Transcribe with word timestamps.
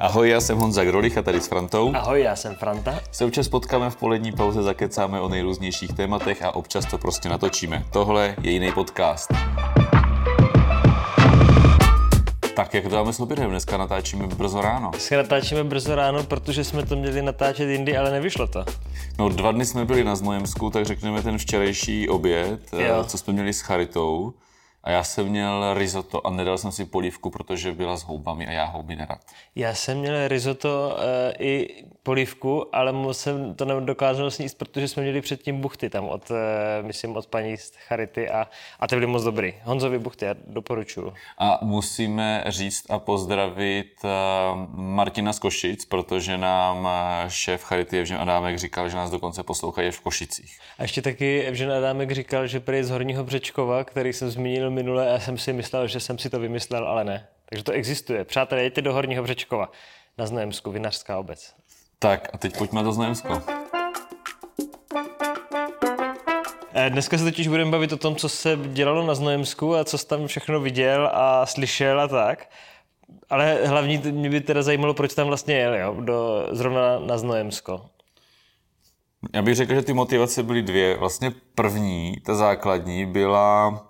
Ahoj, 0.00 0.28
já 0.30 0.40
jsem 0.40 0.58
Honza 0.58 0.84
Grolich 0.84 1.18
a 1.18 1.22
tady 1.22 1.40
s 1.40 1.46
Frantou. 1.46 1.92
Ahoj, 1.94 2.22
já 2.22 2.36
jsem 2.36 2.54
Franta. 2.54 3.00
Se 3.10 3.24
občas 3.24 3.48
potkáme 3.48 3.90
v 3.90 3.96
polední 3.96 4.32
pauze, 4.32 4.62
zakecáme 4.62 5.20
o 5.20 5.28
nejrůznějších 5.28 5.92
tématech 5.92 6.42
a 6.42 6.54
občas 6.54 6.84
to 6.86 6.98
prostě 6.98 7.28
natočíme. 7.28 7.84
Tohle 7.92 8.36
je 8.42 8.50
jiný 8.52 8.72
podcast. 8.72 9.30
Tak 12.56 12.74
jak 12.74 12.84
to 12.84 12.90
dáme 12.90 13.12
s 13.12 13.20
obědem? 13.20 13.50
Dneska 13.50 13.76
natáčíme 13.76 14.26
brzo 14.26 14.60
ráno. 14.60 14.90
Dneska 14.90 15.16
natáčíme 15.16 15.64
brzo 15.64 15.94
ráno, 15.94 16.22
protože 16.24 16.64
jsme 16.64 16.86
to 16.86 16.96
měli 16.96 17.22
natáčet 17.22 17.68
jindy, 17.68 17.96
ale 17.96 18.10
nevyšlo 18.10 18.46
to. 18.46 18.64
No 19.18 19.28
dva 19.28 19.52
dny 19.52 19.66
jsme 19.66 19.84
byli 19.84 20.04
na 20.04 20.16
Znojemsku, 20.16 20.70
tak 20.70 20.86
řekneme 20.86 21.22
ten 21.22 21.38
včerejší 21.38 22.08
oběd, 22.08 22.60
Jo. 22.72 22.80
eh, 23.00 23.04
co 23.04 23.18
jsme 23.18 23.32
měli 23.32 23.52
s 23.52 23.60
Charitou. 23.60 24.32
A 24.84 24.90
já 24.90 25.04
jsem 25.04 25.28
měl 25.28 25.74
risotto 25.74 26.26
a 26.26 26.30
nedal 26.30 26.58
jsem 26.58 26.72
si 26.72 26.84
polívku, 26.84 27.30
protože 27.30 27.72
byla 27.72 27.96
s 27.96 28.02
houbami 28.02 28.46
a 28.46 28.50
já 28.50 28.64
houby 28.64 28.96
nerad. 28.96 29.20
Já 29.54 29.74
jsem 29.74 29.98
měl 29.98 30.28
risotto 30.28 30.96
uh, 30.96 31.02
i 31.38 31.84
polívku, 32.02 32.76
ale 32.76 33.14
jsem 33.14 33.54
to 33.54 33.64
nedokázal 33.64 34.30
sníst, 34.30 34.58
protože 34.58 34.88
jsme 34.88 35.02
měli 35.02 35.20
předtím 35.20 35.60
buchty 35.60 35.90
tam 35.90 36.08
od, 36.08 36.30
uh, 36.30 36.36
myslím, 36.82 37.16
od 37.16 37.26
paní 37.26 37.56
z 37.56 37.72
Charity 37.88 38.30
a, 38.30 38.46
a 38.80 38.86
ty 38.86 38.96
byly 38.96 39.06
moc 39.06 39.24
dobrý. 39.24 39.54
Honzovi 39.64 39.98
buchty, 39.98 40.24
já 40.24 40.34
doporučuju. 40.46 41.12
A 41.38 41.58
musíme 41.62 42.44
říct 42.46 42.90
a 42.90 42.98
pozdravit 42.98 43.92
eh, 44.04 44.08
Martina 44.74 45.32
z 45.32 45.38
Košic, 45.38 45.84
protože 45.84 46.38
nám 46.38 46.88
šéf 47.28 47.64
Charity 47.64 47.98
Evžen 47.98 48.18
Adámek 48.20 48.58
říkal, 48.58 48.88
že 48.88 48.96
nás 48.96 49.10
dokonce 49.10 49.42
poslouchají 49.42 49.90
v 49.90 50.00
Košicích. 50.00 50.58
A 50.78 50.82
ještě 50.82 51.02
taky 51.02 51.42
Evžen 51.42 51.72
Adámek 51.72 52.10
říkal, 52.10 52.46
že 52.46 52.60
prý 52.60 52.82
z 52.82 52.90
Horního 52.90 53.24
Břečkova, 53.24 53.84
který 53.84 54.12
jsem 54.12 54.30
zmínil 54.30 54.69
minule, 54.70 55.08
a 55.08 55.12
já 55.12 55.20
jsem 55.20 55.38
si 55.38 55.52
myslel, 55.52 55.86
že 55.86 56.00
jsem 56.00 56.18
si 56.18 56.30
to 56.30 56.40
vymyslel, 56.40 56.88
ale 56.88 57.04
ne. 57.04 57.28
Takže 57.48 57.64
to 57.64 57.72
existuje. 57.72 58.24
Přátelé, 58.24 58.62
jeďte 58.62 58.82
do 58.82 58.92
Horního 58.92 59.22
Břečkova 59.22 59.70
na 60.18 60.26
Znojemsku, 60.26 60.70
vinařská 60.70 61.18
obec. 61.18 61.54
Tak 61.98 62.28
a 62.32 62.38
teď 62.38 62.58
pojďme 62.58 62.82
do 62.82 62.92
Znojemsko. 62.92 63.42
Eh, 66.74 66.90
Dneska 66.90 67.18
se 67.18 67.24
totiž 67.24 67.48
budeme 67.48 67.70
bavit 67.70 67.92
o 67.92 67.96
tom, 67.96 68.16
co 68.16 68.28
se 68.28 68.58
dělalo 68.66 69.06
na 69.06 69.14
Znojemsku 69.14 69.76
a 69.76 69.84
co 69.84 69.98
jsi 69.98 70.06
tam 70.06 70.26
všechno 70.26 70.60
viděl 70.60 71.10
a 71.12 71.46
slyšel 71.46 72.00
a 72.00 72.08
tak. 72.08 72.48
Ale 73.30 73.66
hlavní 73.66 73.98
mě 73.98 74.30
by 74.30 74.40
teda 74.40 74.62
zajímalo, 74.62 74.94
proč 74.94 75.14
tam 75.14 75.26
vlastně 75.26 75.54
jel, 75.54 75.74
jo? 75.74 75.96
Do, 76.00 76.48
zrovna 76.50 76.98
na 76.98 77.18
Znojemsko. 77.18 77.90
Já 79.34 79.42
bych 79.42 79.54
řekl, 79.54 79.74
že 79.74 79.82
ty 79.82 79.92
motivace 79.92 80.42
byly 80.42 80.62
dvě. 80.62 80.96
Vlastně 80.96 81.32
první, 81.54 82.16
ta 82.24 82.34
základní, 82.34 83.06
byla 83.06 83.80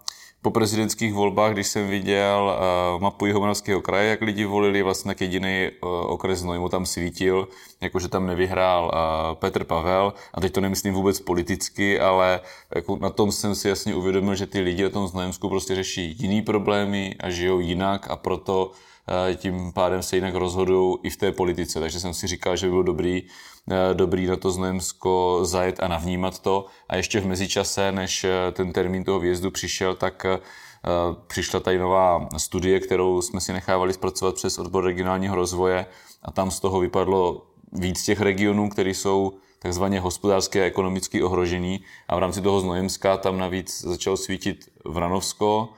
po 0.42 0.50
prezidentských 0.50 1.12
volbách, 1.14 1.52
když 1.52 1.66
jsem 1.66 1.88
viděl 1.88 2.56
uh, 2.94 3.02
mapu 3.02 3.26
Jihomoravského 3.26 3.80
kraje, 3.80 4.10
jak 4.10 4.20
lidi 4.20 4.44
volili, 4.44 4.82
vlastně 4.82 5.08
tak 5.08 5.20
jediný 5.20 5.68
uh, 5.82 5.90
okres 5.90 6.38
Znojmu 6.38 6.68
tam 6.68 6.86
svítil, 6.86 7.48
jakože 7.80 8.08
tam 8.08 8.26
nevyhrál 8.26 8.84
uh, 8.84 9.34
Petr 9.34 9.64
Pavel. 9.64 10.12
A 10.34 10.40
teď 10.40 10.52
to 10.52 10.60
nemyslím 10.60 10.94
vůbec 10.94 11.20
politicky, 11.20 12.00
ale 12.00 12.40
jako 12.74 12.96
na 12.96 13.10
tom 13.10 13.32
jsem 13.32 13.54
si 13.54 13.68
jasně 13.68 13.94
uvědomil, 13.94 14.34
že 14.34 14.46
ty 14.46 14.60
lidi 14.60 14.82
na 14.82 14.90
tom 14.90 15.08
Znojemsku 15.08 15.48
prostě 15.48 15.74
řeší 15.74 16.16
jiný 16.18 16.42
problémy 16.42 17.14
a 17.20 17.30
žijou 17.30 17.60
jinak 17.60 18.10
a 18.10 18.16
proto 18.16 18.72
tím 19.36 19.72
pádem 19.72 20.02
se 20.02 20.16
jinak 20.16 20.34
rozhodují 20.34 20.96
i 21.02 21.10
v 21.10 21.16
té 21.16 21.32
politice. 21.32 21.80
Takže 21.80 22.00
jsem 22.00 22.14
si 22.14 22.26
říkal, 22.26 22.56
že 22.56 22.66
by 22.66 22.70
bylo 22.70 22.82
dobrý, 22.82 23.22
dobrý 23.92 24.26
na 24.26 24.36
to 24.36 24.50
Znojemsko 24.50 25.40
zajet 25.42 25.80
a 25.80 25.88
navnímat 25.88 26.38
to. 26.38 26.66
A 26.88 26.96
ještě 26.96 27.20
v 27.20 27.26
mezičase, 27.26 27.92
než 27.92 28.24
eh, 28.24 28.52
ten 28.52 28.72
termín 28.72 29.04
toho 29.04 29.20
výjezdu 29.20 29.50
přišel, 29.50 29.94
tak 29.94 30.24
eh, 30.24 30.38
přišla 31.26 31.60
tady 31.60 31.78
nová 31.78 32.28
studie, 32.36 32.80
kterou 32.80 33.22
jsme 33.22 33.40
si 33.40 33.52
nechávali 33.52 33.92
zpracovat 33.92 34.34
přes 34.34 34.58
odbor 34.58 34.84
regionálního 34.84 35.36
rozvoje. 35.36 35.86
A 36.22 36.30
tam 36.30 36.50
z 36.50 36.60
toho 36.60 36.80
vypadlo 36.80 37.46
víc 37.72 38.04
těch 38.04 38.20
regionů, 38.20 38.68
které 38.68 38.90
jsou 38.90 39.32
takzvaně 39.58 40.00
hospodářské 40.00 40.62
a 40.62 40.64
ekonomicky 40.64 41.22
ohrožený. 41.22 41.84
A 42.08 42.16
v 42.16 42.18
rámci 42.18 42.40
toho 42.40 42.60
Znojemska 42.60 43.16
tam 43.16 43.38
navíc 43.38 43.80
začalo 43.80 44.16
svítit 44.16 44.68
Vranovsko, 44.84 45.68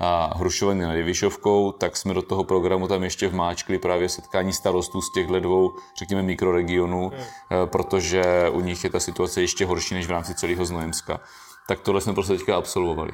a 0.00 0.32
Hrušovany 0.36 0.82
nad 0.82 0.92
Jevišovkou, 0.92 1.72
tak 1.72 1.96
jsme 1.96 2.14
do 2.14 2.22
toho 2.22 2.44
programu 2.44 2.88
tam 2.88 3.04
ještě 3.04 3.28
vmáčkli 3.28 3.78
právě 3.78 4.08
setkání 4.08 4.52
starostů 4.52 5.02
z 5.02 5.12
těchto 5.12 5.40
dvou, 5.40 5.74
řekněme, 5.98 6.22
mikroregionů, 6.22 7.12
eh, 7.12 7.66
protože 7.66 8.24
u 8.50 8.60
nich 8.60 8.84
je 8.84 8.90
ta 8.90 9.00
situace 9.00 9.40
ještě 9.40 9.66
horší 9.66 9.94
než 9.94 10.06
v 10.06 10.10
rámci 10.10 10.34
celého 10.34 10.64
Znojemska. 10.64 11.20
Tak 11.68 11.80
tohle 11.80 12.00
jsme 12.00 12.12
prostě 12.12 12.32
teďka 12.36 12.56
absolvovali. 12.56 13.12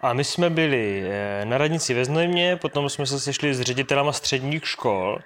A 0.00 0.12
my 0.12 0.24
jsme 0.24 0.50
byli 0.50 1.02
eh, 1.04 1.44
na 1.44 1.58
radnici 1.58 1.94
ve 1.94 2.04
Znojmě, 2.04 2.56
potom 2.56 2.88
jsme 2.88 3.06
se 3.06 3.20
sešli 3.20 3.54
s 3.54 3.60
ředitelama 3.60 4.12
středních 4.12 4.68
škol, 4.68 5.18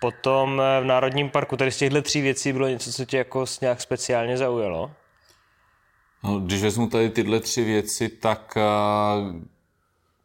potom 0.00 0.60
eh, 0.60 0.80
v 0.80 0.84
Národním 0.84 1.30
parku. 1.30 1.56
Tady 1.56 1.72
z 1.72 1.76
těchto 1.76 2.02
tří 2.02 2.20
věcí 2.20 2.52
bylo 2.52 2.68
něco, 2.68 2.92
co 2.92 3.04
tě 3.04 3.18
jako 3.18 3.44
nějak 3.60 3.80
speciálně 3.80 4.36
zaujalo? 4.38 4.90
No, 6.24 6.40
když 6.40 6.62
vezmu 6.62 6.88
tady 6.88 7.10
tyhle 7.10 7.40
tři 7.40 7.64
věci, 7.64 8.08
tak 8.08 8.58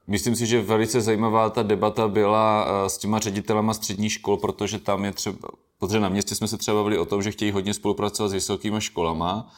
myslím 0.10 0.36
si, 0.36 0.46
že 0.46 0.62
velice 0.62 1.02
zajímavá 1.02 1.50
ta 1.50 1.64
debata 1.64 2.08
byla 2.08 2.66
uh, 2.66 2.88
s 2.88 2.98
těma 2.98 3.20
ředitelama 3.20 3.74
středních 3.74 4.14
škol, 4.14 4.38
protože 4.38 4.80
tam 4.80 5.06
je 5.06 5.12
třeba, 5.12 5.50
protože 5.80 6.00
na 6.00 6.10
městě 6.10 6.36
jsme 6.36 6.48
se 6.48 6.58
třeba 6.58 6.78
bavili 6.78 6.98
o 6.98 7.06
tom, 7.06 7.22
že 7.22 7.32
chtějí 7.32 7.52
hodně 7.52 7.74
spolupracovat 7.74 8.30
s 8.30 8.34
vysokýma 8.34 8.80
školama, 8.80 9.52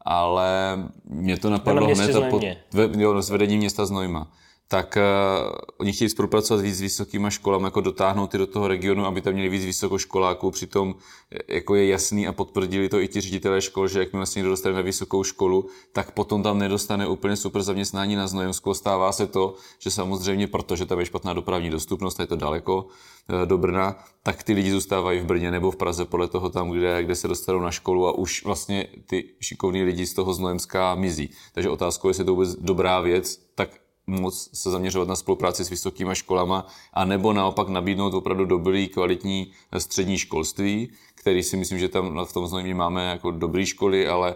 ale 0.00 0.78
mě 1.04 1.36
to 1.36 1.50
napadlo 1.50 1.86
městě 1.86 2.12
hned 2.12 2.58
ve, 2.72 3.02
jo, 3.02 3.22
s 3.22 3.30
vedením 3.30 3.58
města 3.58 3.86
Znojma. 3.86 4.32
Tak 4.72 4.96
uh, 4.96 5.50
oni 5.78 5.92
chtějí 5.92 6.08
spolupracovat 6.08 6.62
víc 6.62 6.76
s 6.76 6.80
vysokýma 6.80 7.30
školami, 7.30 7.64
jako 7.64 7.80
dotáhnout 7.80 8.30
ty 8.30 8.38
do 8.38 8.46
toho 8.46 8.68
regionu, 8.68 9.06
aby 9.06 9.20
tam 9.20 9.32
měli 9.32 9.48
víc 9.48 9.64
vysokoškoláků. 9.64 10.50
Přitom 10.50 10.94
eh, 11.32 11.54
jako 11.54 11.74
je 11.74 11.86
jasný 11.86 12.26
a 12.26 12.32
potvrdili 12.32 12.88
to 12.88 13.00
i 13.00 13.08
ti 13.08 13.20
ředitelé 13.20 13.60
škol, 13.60 13.88
že 13.88 13.98
jakmile 13.98 14.26
se 14.26 14.38
někdo 14.38 14.50
dostane 14.50 14.74
na 14.74 14.80
vysokou 14.80 15.24
školu, 15.24 15.68
tak 15.92 16.10
potom 16.10 16.42
tam 16.42 16.58
nedostane 16.58 17.08
úplně 17.08 17.36
super 17.36 17.62
zaměstnání 17.62 18.16
na 18.16 18.26
Znojemsku. 18.26 18.74
Stává 18.74 19.12
se 19.12 19.26
to, 19.26 19.54
že 19.78 19.90
samozřejmě, 19.90 20.46
protože 20.46 20.86
tam 20.86 20.98
je 20.98 21.06
špatná 21.06 21.32
dopravní 21.32 21.70
dostupnost, 21.70 22.20
je 22.20 22.26
to 22.26 22.36
daleko 22.36 22.86
eh, 23.28 23.46
do 23.46 23.58
Brna, 23.58 24.04
tak 24.22 24.42
ty 24.42 24.52
lidi 24.52 24.70
zůstávají 24.70 25.20
v 25.20 25.24
Brně 25.24 25.50
nebo 25.50 25.70
v 25.70 25.76
Praze 25.76 26.04
podle 26.04 26.28
toho 26.28 26.50
tam, 26.50 26.70
kde, 26.70 27.02
kde 27.02 27.14
se 27.14 27.28
dostanou 27.28 27.60
na 27.60 27.70
školu 27.70 28.06
a 28.06 28.18
už 28.18 28.44
vlastně 28.44 28.86
ty 29.06 29.24
šikovní 29.40 29.82
lidi 29.82 30.06
z 30.06 30.14
toho 30.14 30.34
Znojemska 30.34 30.94
mizí. 30.94 31.30
Takže 31.52 31.70
otázkou 31.70 32.08
je, 32.08 32.10
jestli 32.10 32.20
je 32.20 32.26
to 32.26 32.32
vůbec 32.32 32.54
dobrá 32.54 33.00
věc, 33.00 33.42
tak 33.54 33.70
moc 34.10 34.50
se 34.52 34.70
zaměřovat 34.70 35.08
na 35.08 35.16
spolupráci 35.16 35.64
s 35.64 35.70
vysokýma 35.70 36.14
školama, 36.14 36.66
a 36.94 37.04
nebo 37.04 37.32
naopak 37.32 37.68
nabídnout 37.68 38.14
opravdu 38.14 38.44
dobrý, 38.44 38.88
kvalitní 38.88 39.52
střední 39.78 40.18
školství, 40.18 40.88
který 41.20 41.42
si 41.42 41.56
myslím, 41.56 41.78
že 41.78 41.88
tam 41.88 42.24
v 42.24 42.32
tom 42.32 42.46
znamení 42.46 42.74
máme 42.74 43.10
jako 43.10 43.30
dobré 43.30 43.66
školy, 43.66 44.08
ale 44.08 44.34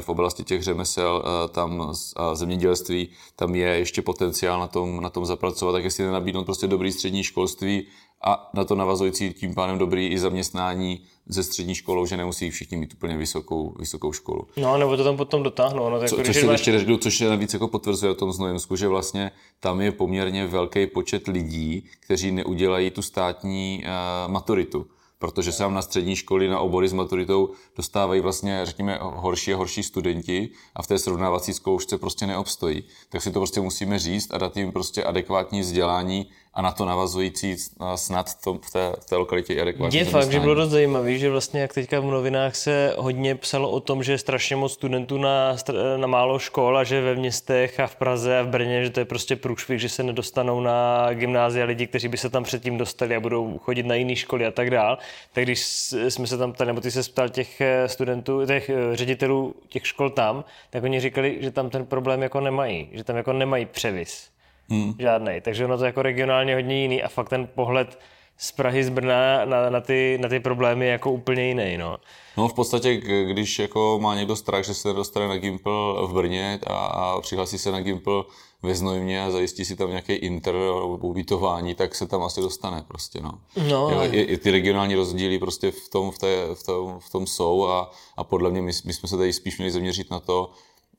v 0.00 0.08
oblasti 0.08 0.44
těch 0.44 0.62
řemesel 0.62 1.22
eh, 1.24 1.48
tam 1.48 1.92
a 2.16 2.34
zemědělství, 2.34 3.08
tam 3.36 3.54
je 3.54 3.68
ještě 3.68 4.02
potenciál 4.02 4.60
na 4.60 4.66
tom, 4.66 5.00
na 5.00 5.10
tom 5.10 5.26
zapracovat, 5.26 5.72
tak 5.72 5.84
jestli 5.84 6.04
nenabídnout 6.04 6.44
prostě 6.44 6.66
dobrý 6.66 6.92
střední 6.92 7.24
školství 7.24 7.86
a 8.24 8.50
na 8.54 8.64
to 8.64 8.74
navazující 8.74 9.32
tím 9.32 9.54
pádem 9.54 9.78
dobrý 9.78 10.06
i 10.06 10.18
zaměstnání 10.18 11.00
ze 11.26 11.42
střední 11.42 11.74
školou, 11.74 12.06
že 12.06 12.16
nemusí 12.16 12.50
všichni 12.50 12.76
mít 12.76 12.94
úplně 12.94 13.16
vysokou, 13.16 13.74
vysokou 13.78 14.12
školu. 14.12 14.46
No, 14.56 14.78
nebo 14.78 14.96
to 14.96 15.04
tam 15.04 15.16
potom 15.16 15.42
dotáhnou. 15.42 15.90
No, 15.90 16.00
tak 16.00 16.08
Co, 16.08 16.16
jako, 16.16 16.26
což 16.26 16.36
si 16.36 16.46
máš- 16.46 16.52
ještě 16.52 16.72
neřekl, 16.72 16.98
což 16.98 17.20
je 17.20 17.28
navíc 17.28 17.52
jako 17.52 17.68
potvrzuje 17.68 18.12
o 18.12 18.14
tom 18.14 18.32
Znojemsku, 18.32 18.76
že 18.76 18.88
vlastně 18.88 19.30
tam 19.60 19.80
je 19.80 19.92
poměrně 19.92 20.46
velký 20.46 20.86
počet 20.86 21.28
lidí, 21.28 21.86
kteří 22.00 22.30
neudělají 22.30 22.90
tu 22.90 23.02
státní 23.02 23.84
uh, 23.84 24.32
maturitu. 24.32 24.86
Protože 25.18 25.52
se 25.52 25.62
nám 25.62 25.74
na 25.74 25.82
střední 25.82 26.16
školy 26.16 26.48
na 26.48 26.60
obory 26.60 26.88
s 26.88 26.92
maturitou 26.92 27.50
dostávají 27.76 28.20
vlastně, 28.20 28.60
řekněme, 28.66 28.98
horší 29.02 29.54
a 29.54 29.56
horší 29.56 29.82
studenti 29.82 30.50
a 30.74 30.82
v 30.82 30.86
té 30.86 30.98
srovnávací 30.98 31.52
zkoušce 31.52 31.98
prostě 31.98 32.26
neobstojí. 32.26 32.84
Tak 33.08 33.22
si 33.22 33.30
to 33.30 33.40
prostě 33.40 33.60
musíme 33.60 33.98
říct 33.98 34.34
a 34.34 34.38
dát 34.38 34.56
jim 34.56 34.72
prostě 34.72 35.04
adekvátní 35.04 35.60
vzdělání 35.60 36.30
a 36.56 36.62
na 36.62 36.72
to 36.72 36.84
navazující 36.84 37.56
snad 37.94 38.40
to 38.44 38.54
v 38.54 38.70
té, 38.70 38.92
v 39.00 39.04
té 39.04 39.16
lokalitě 39.16 39.54
i 39.54 39.60
adekvátní 39.60 39.98
Je 39.98 40.04
fakt, 40.04 40.32
že 40.32 40.40
bylo 40.40 40.54
dost 40.54 40.70
zajímavý, 40.70 41.18
že 41.18 41.30
vlastně 41.30 41.60
jak 41.60 41.74
teďka 41.74 42.00
v 42.00 42.04
novinách 42.04 42.56
se 42.56 42.94
hodně 42.98 43.34
psalo 43.34 43.70
o 43.70 43.80
tom, 43.80 44.02
že 44.02 44.12
je 44.12 44.18
strašně 44.18 44.56
moc 44.56 44.72
studentů 44.72 45.18
na, 45.18 45.56
na 45.96 46.06
málo 46.06 46.38
škol 46.38 46.78
a 46.78 46.84
že 46.84 47.00
ve 47.00 47.14
městech 47.14 47.80
a 47.80 47.86
v 47.86 47.96
Praze 47.96 48.38
a 48.38 48.42
v 48.42 48.48
Brně, 48.48 48.84
že 48.84 48.90
to 48.90 49.00
je 49.00 49.04
prostě 49.04 49.36
průšvih, 49.36 49.80
že 49.80 49.88
se 49.88 50.02
nedostanou 50.02 50.60
na 50.60 51.08
gymnázia 51.12 51.64
lidi, 51.66 51.86
kteří 51.86 52.08
by 52.08 52.16
se 52.16 52.30
tam 52.30 52.44
předtím 52.44 52.78
dostali 52.78 53.16
a 53.16 53.20
budou 53.20 53.58
chodit 53.58 53.86
na 53.86 53.94
jiné 53.94 54.16
školy 54.16 54.46
a 54.46 54.50
tak 54.50 54.70
dál. 54.70 54.98
Tak 55.32 55.44
když 55.44 55.64
jsme 56.08 56.26
se 56.26 56.38
tam 56.38 56.52
ptali, 56.52 56.66
nebo 56.66 56.80
ty 56.80 56.90
se 56.90 57.02
ptal 57.02 57.28
těch 57.28 57.60
eh, 57.60 57.88
studentů, 57.88 58.46
těch 58.46 58.70
eh, 58.70 58.96
ředitelů 58.96 59.54
těch 59.68 59.86
škol 59.86 60.10
tam, 60.10 60.44
tak 60.70 60.82
oni 60.82 61.00
říkali, 61.00 61.38
že 61.40 61.50
tam 61.50 61.70
ten 61.70 61.86
problém 61.86 62.22
jako 62.22 62.40
nemají, 62.40 62.88
že 62.92 63.04
tam 63.04 63.16
jako 63.16 63.32
nemají 63.32 63.66
převis. 63.66 64.35
Hmm. 64.70 64.94
Žádnej. 64.98 65.40
Takže 65.40 65.64
ono 65.64 65.78
to 65.78 65.84
jako 65.84 66.02
regionálně 66.02 66.54
hodně 66.54 66.82
jiný 66.82 67.02
a 67.02 67.08
fakt 67.08 67.28
ten 67.28 67.48
pohled 67.54 67.98
z 68.38 68.52
Prahy, 68.52 68.84
z 68.84 68.88
Brna 68.88 69.44
na, 69.44 69.70
na, 69.70 69.80
ty, 69.80 70.18
na 70.20 70.28
ty 70.28 70.40
problémy 70.40 70.84
je 70.84 70.92
jako 70.92 71.12
úplně 71.12 71.48
jiný. 71.48 71.76
No. 71.76 71.96
No 72.36 72.48
v 72.48 72.54
podstatě, 72.54 72.96
když 73.24 73.58
jako 73.58 73.98
má 74.02 74.14
někdo 74.14 74.36
strach, 74.36 74.64
že 74.64 74.74
se 74.74 74.88
nedostane 74.88 75.28
na 75.28 75.36
Gimpl 75.36 76.06
v 76.10 76.14
Brně 76.14 76.58
a, 76.66 76.76
a 76.76 77.20
přihlásí 77.20 77.58
se 77.58 77.72
na 77.72 77.80
Gimpl 77.80 78.26
ve 78.62 78.74
Znojmě 78.74 79.24
a 79.24 79.30
zajistí 79.30 79.64
si 79.64 79.76
tam 79.76 79.88
nějaký 79.88 80.12
inter 80.12 80.54
ubytování, 81.00 81.74
tak 81.74 81.94
se 81.94 82.06
tam 82.06 82.22
asi 82.22 82.40
dostane 82.40 82.84
prostě, 82.88 83.20
no. 83.20 83.32
No, 83.68 83.90
jo, 83.90 84.00
i, 84.12 84.20
i, 84.20 84.36
ty 84.36 84.50
regionální 84.50 84.94
rozdíly 84.94 85.38
prostě 85.38 85.70
v 85.70 85.88
tom, 85.88 86.10
v 86.10 86.18
té, 86.18 86.54
v 86.54 86.62
tom, 86.62 87.00
v 87.00 87.10
tom 87.10 87.26
jsou 87.26 87.66
a, 87.66 87.90
a 88.16 88.24
podle 88.24 88.50
mě 88.50 88.62
my, 88.62 88.72
my 88.84 88.92
jsme 88.92 89.08
se 89.08 89.16
tady 89.16 89.32
spíš 89.32 89.58
měli 89.58 89.70
zaměřit 89.70 90.10
na 90.10 90.20
to, 90.20 90.50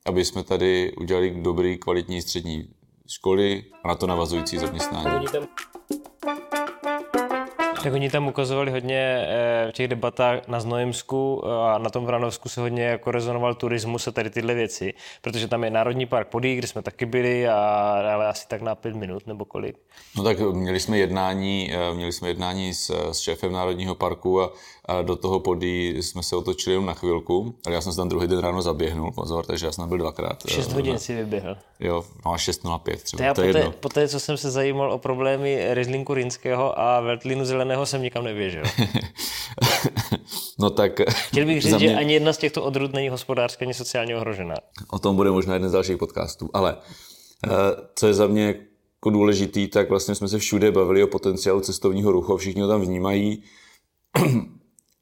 aby 0.04 0.24
jsme 0.24 0.42
tady 0.42 0.92
udělali 0.96 1.30
dobrý, 1.30 1.78
kvalitní 1.78 2.22
střední 2.22 2.68
školy 3.08 3.64
a 3.84 3.88
na 3.88 3.94
to 3.94 4.06
navazující 4.06 4.58
zaměstnání. 4.58 5.26
Tak 7.82 7.92
oni 7.92 8.10
tam 8.10 8.28
ukazovali 8.28 8.70
hodně 8.70 9.26
eh, 9.28 9.68
v 9.70 9.72
těch 9.72 9.88
debatách 9.88 10.48
na 10.48 10.60
Znojemsku 10.60 11.42
eh, 11.44 11.74
a 11.74 11.78
na 11.78 11.90
tom 11.90 12.06
Vranovsku 12.06 12.48
se 12.48 12.60
hodně 12.60 12.82
jako 12.82 13.10
rezonoval 13.10 13.54
turismus 13.54 14.08
a 14.08 14.10
tady 14.10 14.30
tyhle 14.30 14.54
věci, 14.54 14.94
protože 15.22 15.48
tam 15.48 15.64
je 15.64 15.70
Národní 15.70 16.06
park 16.06 16.28
Podí, 16.28 16.56
kde 16.56 16.66
jsme 16.66 16.82
taky 16.82 17.06
byli, 17.06 17.48
a, 17.48 17.54
ale 18.14 18.26
asi 18.26 18.48
tak 18.48 18.62
na 18.62 18.74
pět 18.74 18.94
minut 18.94 19.26
nebo 19.26 19.44
kolik. 19.44 19.76
No 20.16 20.24
tak 20.24 20.40
měli 20.40 20.80
jsme 20.80 20.98
jednání, 20.98 21.72
eh, 21.72 21.94
měli 21.94 22.12
jsme 22.12 22.28
jednání 22.28 22.74
s, 22.74 23.12
s 23.12 23.18
šéfem 23.18 23.52
Národního 23.52 23.94
parku 23.94 24.42
a 24.42 24.52
do 25.02 25.16
toho 25.16 25.40
podí 25.40 25.88
jsme 26.02 26.22
se 26.22 26.36
otočili 26.36 26.74
jenom 26.74 26.86
na 26.86 26.94
chvilku, 26.94 27.54
ale 27.66 27.74
já 27.74 27.80
jsem 27.80 27.92
se 27.92 27.96
tam 27.96 28.08
druhý 28.08 28.26
den 28.28 28.38
ráno 28.38 28.62
zaběhnul, 28.62 29.12
pozor, 29.12 29.46
takže 29.46 29.66
já 29.66 29.72
jsem 29.72 29.82
tam 29.82 29.88
byl 29.88 29.98
dvakrát. 29.98 30.42
6 30.48 30.70
Eh, 30.70 30.74
hodin 30.74 30.98
si 30.98 31.14
vyběhl. 31.14 31.56
Jo, 31.80 32.04
no 32.26 32.32
a 32.32 32.36
6.05 32.36 32.96
třeba, 32.96 33.18
To 33.18 33.24
já 33.24 33.34
to 33.34 33.42
je 33.42 33.48
poté, 33.48 33.58
jedno. 33.58 33.72
poté, 33.80 34.08
co 34.08 34.20
jsem 34.20 34.36
se 34.36 34.50
zajímal 34.50 34.92
o 34.92 34.98
problémy 34.98 35.74
Rizlinku 35.74 36.14
Rýnského 36.14 36.80
a 36.80 37.00
Veltlínu 37.00 37.44
Zeleného, 37.44 37.86
jsem 37.86 38.02
nikam 38.02 38.24
neběžel. 38.24 38.62
no 40.58 40.70
tak 40.70 41.00
Chtěl 41.28 41.46
bych 41.46 41.62
říct, 41.62 41.70
za 41.70 41.78
že 41.78 41.94
ani 41.94 42.12
jedna 42.14 42.32
z 42.32 42.38
těchto 42.38 42.62
odrůd 42.62 42.92
není 42.92 43.08
hospodářsky 43.08 43.64
ani 43.64 43.74
sociálně 43.74 44.16
ohrožená. 44.16 44.54
o 44.90 44.98
tom 44.98 45.16
bude 45.16 45.30
možná 45.30 45.54
jeden 45.54 45.68
z 45.68 45.72
dalších 45.72 45.96
podcastů, 45.96 46.50
ale 46.54 46.76
eh, 47.46 47.48
co 47.94 48.06
je 48.06 48.14
za 48.14 48.26
mě 48.26 48.46
jako 48.46 49.10
důležitý, 49.10 49.68
tak 49.68 49.88
vlastně 49.90 50.14
jsme 50.14 50.28
se 50.28 50.38
všude 50.38 50.72
bavili 50.72 51.02
o 51.02 51.06
potenciálu 51.06 51.60
cestovního 51.60 52.12
ruchu, 52.12 52.36
všichni 52.36 52.62
ho 52.62 52.68
tam 52.68 52.80
vnímají 52.80 53.42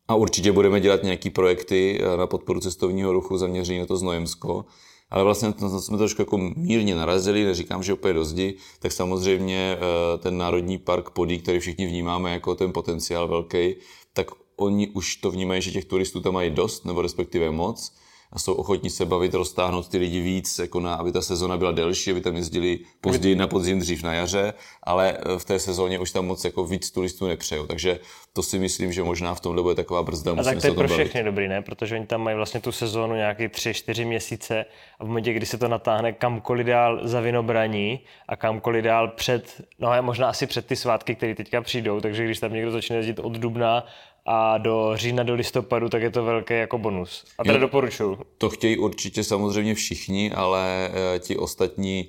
a 0.08 0.14
určitě 0.14 0.52
budeme 0.52 0.80
dělat 0.80 1.02
nějaký 1.02 1.30
projekty 1.30 2.00
eh, 2.00 2.16
na 2.16 2.26
podporu 2.26 2.60
cestovního 2.60 3.12
ruchu 3.12 3.38
zaměřený 3.38 3.78
na 3.78 3.86
to 3.86 3.96
Znojemsko, 3.96 4.64
ale 5.10 5.24
vlastně 5.24 5.52
to 5.52 5.80
jsme 5.80 5.98
trošku 5.98 6.22
jako 6.22 6.38
mírně 6.56 6.94
narazili, 6.94 7.44
neříkám, 7.44 7.82
že 7.82 7.92
úplně 7.92 8.14
do 8.14 8.24
zdi, 8.24 8.54
tak 8.78 8.92
samozřejmě 8.92 9.76
eh, 9.76 10.18
ten 10.18 10.38
Národní 10.38 10.78
park 10.78 11.10
Podí, 11.10 11.38
který 11.38 11.58
všichni 11.58 11.86
vnímáme 11.86 12.32
jako 12.32 12.54
ten 12.54 12.72
potenciál 12.72 13.28
velký, 13.28 13.74
tak 14.12 14.30
oni 14.56 14.88
už 14.88 15.16
to 15.16 15.30
vnímají, 15.30 15.62
že 15.62 15.70
těch 15.70 15.84
turistů 15.84 16.20
tam 16.20 16.34
mají 16.34 16.50
dost, 16.50 16.84
nebo 16.84 17.02
respektive 17.02 17.50
moc, 17.50 17.92
a 18.32 18.38
jsou 18.38 18.54
ochotní 18.54 18.90
se 18.90 19.06
bavit, 19.06 19.34
roztáhnout 19.34 19.88
ty 19.88 19.98
lidi 19.98 20.20
víc, 20.20 20.58
jako 20.58 20.80
na, 20.80 20.94
aby 20.94 21.12
ta 21.12 21.22
sezona 21.22 21.56
byla 21.56 21.72
delší, 21.72 22.10
aby 22.10 22.20
tam 22.20 22.36
jezdili 22.36 22.78
později 23.00 23.34
na 23.34 23.46
podzim, 23.46 23.78
dřív 23.78 24.02
na 24.02 24.14
jaře, 24.14 24.54
ale 24.82 25.18
eh, 25.18 25.38
v 25.38 25.44
té 25.44 25.58
sezóně 25.58 25.98
už 25.98 26.10
tam 26.10 26.26
moc 26.26 26.44
jako 26.44 26.64
víc 26.64 26.90
turistů 26.90 27.26
nepřejou. 27.26 27.66
Takže 27.66 27.98
to 28.32 28.42
si 28.42 28.58
myslím, 28.58 28.92
že 28.92 29.02
možná 29.02 29.34
v 29.34 29.40
tomhle 29.40 29.62
bude 29.62 29.74
taková 29.74 30.02
brzda. 30.02 30.32
A 30.32 30.42
tak 30.42 30.60
to 30.60 30.66
je 30.66 30.72
pro 30.72 30.88
bavit. 30.88 31.04
všechny 31.04 31.24
dobrý, 31.24 31.48
ne? 31.48 31.62
Protože 31.62 31.94
oni 31.94 32.06
tam 32.06 32.22
mají 32.22 32.36
vlastně 32.36 32.60
tu 32.60 32.72
sezónu 32.72 33.14
nějaký 33.14 33.48
tři, 33.48 33.74
čtyři 33.74 34.04
měsíce 34.04 34.64
a 34.98 35.04
v 35.04 35.06
momentě, 35.06 35.32
kdy 35.32 35.46
se 35.46 35.58
to 35.58 35.68
natáhne 35.68 36.12
kamkoliv 36.12 36.66
dál 36.66 37.00
za 37.02 37.20
vinobraní 37.20 38.00
a 38.28 38.36
kamkoliv 38.36 38.84
dál 38.84 39.08
před, 39.08 39.60
no 39.78 39.88
a 39.88 40.00
možná 40.00 40.28
asi 40.28 40.46
před 40.46 40.66
ty 40.66 40.76
svátky, 40.76 41.14
které 41.14 41.34
teďka 41.34 41.60
přijdou, 41.60 42.00
takže 42.00 42.24
když 42.24 42.38
tam 42.38 42.52
někdo 42.52 42.70
začne 42.70 42.96
jezdit 42.96 43.18
od 43.18 43.32
dubna 43.32 43.84
a 44.26 44.58
do 44.58 44.92
října, 44.94 45.22
do 45.22 45.34
listopadu, 45.34 45.88
tak 45.88 46.02
je 46.02 46.10
to 46.10 46.24
velký 46.24 46.54
jako 46.54 46.78
bonus. 46.78 47.24
A 47.38 47.44
teda 47.44 47.58
doporučuju. 47.58 48.18
To 48.38 48.50
chtějí 48.50 48.78
určitě 48.78 49.24
samozřejmě 49.24 49.74
všichni, 49.74 50.32
ale 50.32 50.90
eh, 51.14 51.18
ti 51.18 51.36
ostatní 51.36 52.08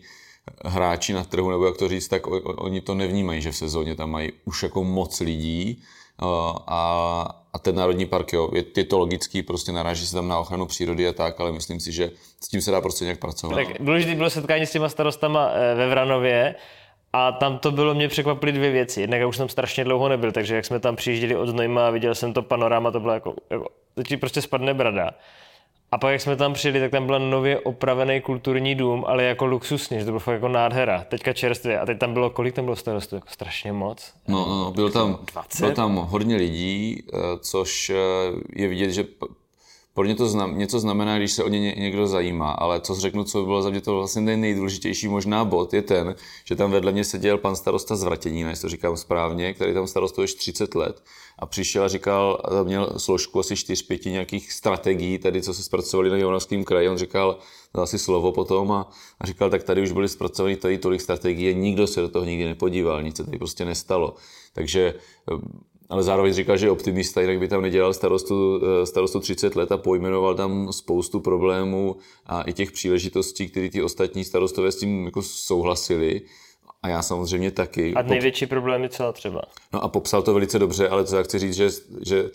hráči 0.66 1.14
na 1.14 1.24
trhu, 1.24 1.52
nebo 1.52 1.66
jak 1.66 1.78
to 1.78 1.88
říct, 1.88 2.08
tak 2.08 2.28
oni 2.46 2.82
to 2.82 2.96
nevnímají, 2.96 3.42
že 3.42 3.52
v 3.52 3.56
sezóně 3.56 3.96
tam 3.96 4.12
mají 4.12 4.32
už 4.46 4.64
jako 4.64 4.84
moc 4.84 5.20
lidí 5.20 5.84
eh, 6.22 6.26
a, 6.68 7.44
a 7.54 7.60
ten 7.60 7.76
národní 7.76 8.06
park, 8.06 8.34
jo, 8.34 8.50
je, 8.54 8.64
je 8.78 8.84
to 8.84 9.00
logický, 9.00 9.44
prostě 9.44 9.72
naráží 9.72 10.08
se 10.08 10.16
tam 10.16 10.28
na 10.28 10.40
ochranu 10.40 10.66
přírody 10.66 11.08
a 11.08 11.14
tak, 11.14 11.40
ale 11.40 11.52
myslím 11.52 11.80
si, 11.80 11.92
že 11.92 12.12
s 12.44 12.48
tím 12.48 12.62
se 12.62 12.72
dá 12.72 12.82
prostě 12.82 13.06
nějak 13.06 13.20
pracovat. 13.20 13.56
Tak 13.56 13.68
důležité 13.80 14.16
bylo 14.16 14.30
setkání 14.30 14.66
s 14.66 14.72
těma 14.72 14.90
starostama 14.90 15.50
eh, 15.54 15.76
ve 15.76 15.90
Vranově 15.90 16.56
a 17.14 17.32
tam 17.32 17.58
to 17.60 17.72
bylo, 17.72 17.94
mě 17.94 18.08
překvapily 18.08 18.52
dvě 18.52 18.72
věci. 18.72 19.02
Jednak 19.02 19.20
já 19.20 19.28
už 19.28 19.38
jsem 19.38 19.50
strašně 19.50 19.84
dlouho 19.84 20.10
nebyl, 20.10 20.32
takže 20.32 20.56
jak 20.56 20.66
jsme 20.66 20.80
tam 20.80 20.96
přijížděli 20.96 21.36
od 21.36 21.48
Znojma 21.48 21.88
a 21.88 21.90
viděl 21.90 22.16
jsem 22.16 22.34
to 22.34 22.42
panorama, 22.42 22.92
to 22.92 23.00
bylo 23.00 23.14
jako, 23.14 23.34
jako 23.50 23.68
to 23.96 24.04
ti 24.04 24.18
prostě 24.18 24.42
spadne 24.42 24.74
brada. 24.74 25.12
A 25.92 25.98
pak 25.98 26.12
jak 26.12 26.22
jsme 26.22 26.36
tam 26.36 26.54
přijeli, 26.54 26.80
tak 26.80 26.92
tam 26.92 27.06
byl 27.06 27.20
nově 27.20 27.60
opravený 27.60 28.22
kulturní 28.22 28.76
dům, 28.76 29.04
ale 29.08 29.24
jako 29.24 29.46
luxusní, 29.46 30.00
že 30.00 30.06
to 30.06 30.12
bylo 30.12 30.20
fakt 30.20 30.34
jako 30.34 30.48
nádhera. 30.48 31.06
Teďka 31.10 31.34
čerstvě. 31.34 31.80
A 31.80 31.86
teď 31.86 32.00
tam 32.00 32.14
bylo, 32.14 32.30
kolik 32.30 32.56
tam 32.56 32.66
bylo 32.66 32.76
starostů? 32.76 33.16
Jako 33.16 33.28
strašně 33.30 33.74
moc. 33.74 34.14
No, 34.28 34.46
no, 34.46 34.64
no, 34.64 34.72
byl 34.72 34.92
tam, 34.92 35.20
20? 35.34 35.66
byl 35.66 35.76
tam 35.76 35.96
hodně 35.96 36.36
lidí, 36.36 37.04
eh, 37.14 37.18
což 37.40 37.90
eh, 37.90 37.96
je 38.56 38.68
vidět, 38.68 38.92
že 38.92 39.04
pro 39.98 40.06
ně 40.06 40.16
to 40.16 40.28
znam, 40.30 40.58
něco 40.58 40.80
znamená, 40.80 41.18
když 41.18 41.32
se 41.32 41.44
o 41.44 41.48
ně 41.50 41.60
ně- 41.60 41.76
někdo 41.78 42.08
zajímá, 42.08 42.52
ale 42.52 42.82
co 42.82 42.96
řeknu, 42.96 43.24
co 43.24 43.46
bylo 43.46 43.62
za 43.62 43.70
mě 43.70 43.82
to 43.82 43.96
vlastně 43.96 44.26
ten 44.26 44.42
nejdůležitější 44.42 45.08
možná 45.08 45.46
bod, 45.46 45.74
je 45.74 45.82
ten, 45.82 46.16
že 46.46 46.56
tam 46.56 46.72
vedle 46.72 46.92
mě 46.92 47.04
seděl 47.04 47.38
pan 47.38 47.56
starosta 47.56 47.96
z 47.96 48.04
Vratěnína, 48.04 48.50
jestli 48.50 48.62
to 48.62 48.70
říkám 48.70 48.98
správně, 48.98 49.54
který 49.54 49.74
tam 49.74 49.88
starostuje 49.88 50.26
už 50.26 50.34
30 50.34 50.76
let 50.76 51.04
a 51.40 51.46
přišel 51.46 51.84
a 51.84 51.88
říkal, 51.88 52.42
a 52.44 52.64
měl 52.64 52.94
složku 52.98 53.40
asi 53.40 53.54
4-5 53.54 54.12
nějakých 54.12 54.52
strategií, 54.52 55.18
tady 55.18 55.42
co 55.42 55.54
se 55.54 55.64
zpracovali 55.64 56.10
na 56.10 56.18
Jonovském 56.18 56.64
kraji, 56.64 56.90
on 56.90 56.98
říkal, 56.98 57.40
dal 57.74 57.84
asi 57.84 58.00
slovo 58.00 58.32
potom 58.32 58.72
a, 58.72 58.92
a 59.20 59.28
říkal, 59.28 59.50
tak 59.50 59.64
tady 59.64 59.82
už 59.82 59.92
byly 59.92 60.10
zpracovány 60.10 60.56
tady 60.56 60.78
tolik 60.78 61.02
strategií 61.02 61.56
nikdo 61.56 61.88
se 61.88 62.02
do 62.02 62.10
toho 62.10 62.26
nikdy 62.26 62.46
nepodíval, 62.46 63.04
nic 63.04 63.18
se 63.18 63.24
tady 63.24 63.38
prostě 63.38 63.66
nestalo. 63.66 64.16
Takže 64.54 64.94
eh, 65.32 65.68
ale 65.90 66.04
zároveň 66.04 66.34
říkal, 66.34 66.58
že 66.58 66.66
je 66.66 66.72
optimista, 66.72 67.22
jinak 67.22 67.40
by 67.40 67.48
tam 67.48 67.62
nedělal 67.62 67.94
starostu, 67.94 68.62
eh, 68.64 68.86
starostu 68.86 69.20
30 69.20 69.56
let 69.56 69.72
a 69.72 69.78
pojmenoval 69.78 70.36
tam 70.36 70.74
spoustu 70.74 71.20
problémů 71.20 71.96
a 72.26 72.42
i 72.42 72.54
těch 72.54 72.72
příležitostí, 72.72 73.50
které 73.50 73.70
ty 73.70 73.84
ostatní 73.84 74.24
starostové 74.24 74.72
s 74.72 74.80
tím 74.80 75.06
jako 75.06 75.22
souhlasili. 75.22 76.22
A 76.84 76.90
já 76.90 77.02
samozřejmě 77.02 77.52
taky. 77.52 77.94
A 77.94 78.02
největší 78.02 78.46
problém 78.46 78.84
je 78.84 78.90
co 78.90 79.14
třeba. 79.14 79.42
No 79.74 79.84
a 79.84 79.88
popsal 79.88 80.22
to 80.22 80.34
velice 80.34 80.60
dobře, 80.60 80.90
ale 80.90 81.06
co 81.06 81.16
já 81.16 81.24
chci 81.24 81.40
říct, 81.40 81.56
že, 81.56 81.70
že 82.06 82.30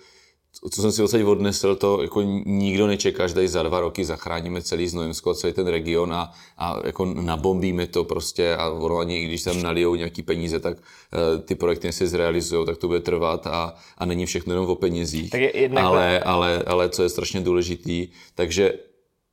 co 0.70 0.82
jsem 0.82 0.92
si 0.92 1.02
odsaď 1.02 1.22
odnesl, 1.22 1.76
to 1.76 2.02
jako 2.02 2.22
nikdo 2.46 2.86
nečeká, 2.86 3.26
že 3.26 3.34
tady 3.34 3.48
za 3.48 3.62
dva 3.62 3.80
roky 3.80 4.04
zachráníme 4.04 4.62
celý 4.62 4.88
Znojemsko 4.88 5.30
a 5.30 5.34
celý 5.34 5.52
ten 5.52 5.66
region 5.66 6.12
a, 6.14 6.32
a 6.58 6.80
jako 6.84 7.04
nabombíme 7.04 7.86
to 7.86 8.04
prostě 8.04 8.56
a 8.56 8.70
ono 8.70 8.98
ani 8.98 9.24
když 9.24 9.42
tam 9.42 9.62
nalijou 9.62 9.94
nějaký 9.94 10.22
peníze, 10.22 10.60
tak 10.60 10.76
uh, 10.76 11.40
ty 11.44 11.54
projekty 11.54 11.92
se 11.92 12.06
zrealizují, 12.06 12.66
tak 12.66 12.76
to 12.76 12.86
bude 12.86 13.00
trvat 13.00 13.46
a, 13.46 13.74
a 13.98 14.04
není 14.06 14.26
všechno 14.26 14.52
jenom 14.52 14.66
o 14.70 14.74
penězích. 14.74 15.30
Tak 15.30 15.40
je 15.40 15.60
jednak- 15.60 15.84
ale, 15.84 16.20
ale, 16.20 16.62
ale 16.66 16.88
co 16.88 17.02
je 17.02 17.08
strašně 17.08 17.40
důležitý, 17.40 18.08
takže 18.34 18.72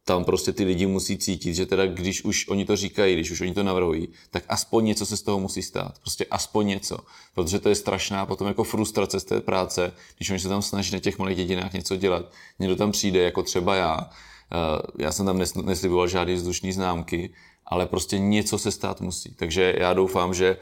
tam 0.10 0.24
prostě 0.24 0.54
ty 0.54 0.64
lidi 0.64 0.86
musí 0.86 1.18
cítit, 1.18 1.54
že 1.54 1.66
teda 1.66 1.86
když 1.86 2.24
už 2.24 2.48
oni 2.48 2.66
to 2.66 2.76
říkají, 2.76 3.14
když 3.16 3.32
už 3.32 3.42
oni 3.42 3.54
to 3.54 3.64
navrhují, 3.64 4.08
tak 4.32 4.44
aspoň 4.50 4.86
něco 4.86 5.06
se 5.06 5.18
z 5.18 5.22
toho 5.22 5.40
musí 5.40 5.62
stát. 5.62 6.00
Prostě 6.00 6.26
aspoň 6.32 6.68
něco. 6.68 6.98
Protože 7.36 7.60
to 7.60 7.70
je 7.70 7.76
strašná 7.76 8.26
potom 8.26 8.48
jako 8.48 8.64
frustrace 8.64 9.20
z 9.20 9.24
té 9.24 9.42
práce, 9.42 9.92
když 10.18 10.30
oni 10.30 10.40
se 10.40 10.50
tam 10.50 10.62
snaží 10.62 10.94
na 10.94 11.00
těch 11.00 11.20
malých 11.20 11.38
dědinách 11.38 11.74
něco 11.74 11.96
dělat. 11.96 12.26
Někdo 12.60 12.76
tam 12.76 12.92
přijde, 12.92 13.20
jako 13.24 13.44
třeba 13.44 13.76
já. 13.76 14.10
Eh, 14.52 15.04
Já 15.04 15.12
jsem 15.12 15.26
tam 15.26 15.38
nes- 15.38 15.66
nesliboval 15.66 16.08
žádný 16.08 16.34
vzdušný 16.34 16.72
známky, 16.74 17.30
ale 17.66 17.86
prostě 17.86 18.20
něco 18.20 18.58
se 18.58 18.72
stát 18.72 19.02
musí. 19.02 19.34
Takže 19.36 19.76
já 19.78 19.94
doufám, 19.94 20.34
že, 20.34 20.58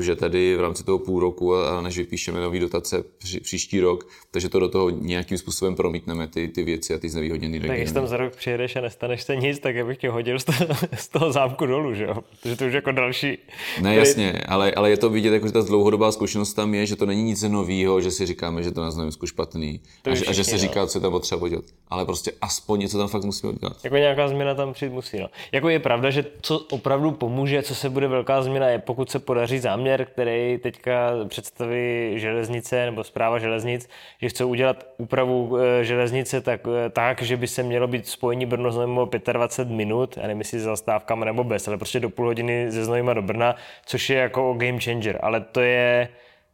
že 0.00 0.16
tady 0.16 0.56
v 0.56 0.60
rámci 0.60 0.84
toho 0.84 0.98
půl 0.98 1.20
roku 1.20 1.56
a 1.56 1.80
než 1.80 1.98
vypíšeme 1.98 2.40
nový 2.40 2.58
dotace 2.58 3.04
při, 3.18 3.40
příští 3.40 3.80
rok, 3.80 4.06
takže 4.30 4.48
to 4.48 4.58
do 4.60 4.68
toho 4.68 4.90
nějakým 4.90 5.38
způsobem 5.38 5.74
promítneme 5.76 6.28
ty, 6.28 6.48
ty 6.48 6.62
věci 6.62 6.94
a 6.94 6.98
ty 6.98 7.08
znevýhodněné 7.08 7.52
Tak 7.58 7.66
když 7.66 7.78
regiony. 7.78 7.94
tam 7.94 8.06
za 8.06 8.16
rok 8.16 8.36
přijedeš 8.36 8.76
a 8.76 8.80
nestaneš 8.80 9.22
se 9.22 9.36
nic, 9.36 9.58
tak 9.58 9.74
já 9.74 9.84
bych 9.86 9.98
tě 9.98 10.10
hodil 10.10 10.38
z 10.38 10.44
toho, 10.44 10.58
z 10.94 11.08
toho 11.08 11.32
zámku 11.32 11.66
dolů, 11.66 11.94
že 11.94 12.04
jo? 12.04 12.14
Protože 12.42 12.56
to 12.56 12.66
už 12.66 12.72
jako 12.72 12.92
další... 12.92 13.38
Ne, 13.80 13.94
jasně, 13.94 14.32
ale, 14.48 14.72
ale 14.72 14.90
je 14.90 14.96
to 14.96 15.10
vidět, 15.10 15.32
jako, 15.32 15.46
že 15.46 15.52
ta 15.52 15.60
dlouhodobá 15.62 16.12
zkušenost 16.12 16.54
tam 16.54 16.74
je, 16.74 16.86
že 16.86 16.96
to 16.96 17.06
není 17.06 17.22
nic 17.22 17.42
nového, 17.42 18.00
že 18.00 18.10
si 18.10 18.26
říkáme, 18.26 18.62
že 18.62 18.70
to 18.70 18.80
na 18.80 18.90
Znojemsku 18.90 19.26
špatný 19.26 19.80
To 20.02 20.10
a, 20.10 20.14
že, 20.14 20.26
a 20.26 20.32
že 20.32 20.44
se 20.44 20.52
no. 20.52 20.58
říká, 20.58 20.86
co 20.86 20.98
je 20.98 21.02
tam 21.02 21.12
potřeba 21.12 21.42
udělat. 21.42 21.64
Ale 21.88 22.04
prostě 22.04 22.32
aspoň 22.40 22.80
něco 22.80 22.98
tam 22.98 23.08
fakt 23.08 23.24
musíme 23.24 23.52
udělat. 23.52 23.76
Jako 23.84 23.96
nějaká 23.96 24.28
změna 24.28 24.54
tam 24.54 24.72
přijít 24.72 24.92
musí. 24.92 25.18
No. 25.20 25.28
Jako 25.52 25.68
je 25.68 25.78
pravda, 25.78 26.10
že 26.10 26.24
co 26.42 26.58
opravdu 26.58 27.10
pomůže, 27.10 27.62
co 27.62 27.74
se 27.74 27.90
bude 27.90 28.08
velká 28.08 28.42
změna, 28.42 28.66
je 28.66 28.78
pokud 28.78 29.10
se 29.10 29.18
podaří 29.18 29.47
záměr, 29.56 30.04
který 30.04 30.58
teďka 30.62 31.10
představí 31.28 32.12
železnice 32.14 32.84
nebo 32.84 33.04
zpráva 33.04 33.38
železnic, 33.38 33.88
že 34.22 34.28
chcou 34.28 34.48
udělat 34.48 34.86
úpravu 34.98 35.58
eh, 35.58 35.84
železnice 35.84 36.40
tak, 36.40 36.60
eh, 36.86 36.90
tak, 36.90 37.22
že 37.22 37.36
by 37.36 37.46
se 37.48 37.62
mělo 37.62 37.86
být 37.86 38.08
spojení 38.08 38.46
Brno 38.46 38.72
Znojmo 38.72 39.08
25 39.32 39.74
minut, 39.76 40.16
já 40.16 40.22
nevím, 40.22 40.38
jestli 40.38 40.60
zastávkama 40.60 41.24
nebo 41.24 41.44
bez, 41.44 41.68
ale 41.68 41.76
prostě 41.76 42.00
do 42.00 42.10
půl 42.10 42.26
hodiny 42.26 42.70
ze 42.70 42.84
Znojma 42.84 43.14
do 43.14 43.22
Brna, 43.22 43.54
což 43.86 44.10
je 44.10 44.16
jako 44.16 44.54
game 44.54 44.80
changer, 44.80 45.18
ale 45.22 45.40
to 45.40 45.60
je 45.60 46.08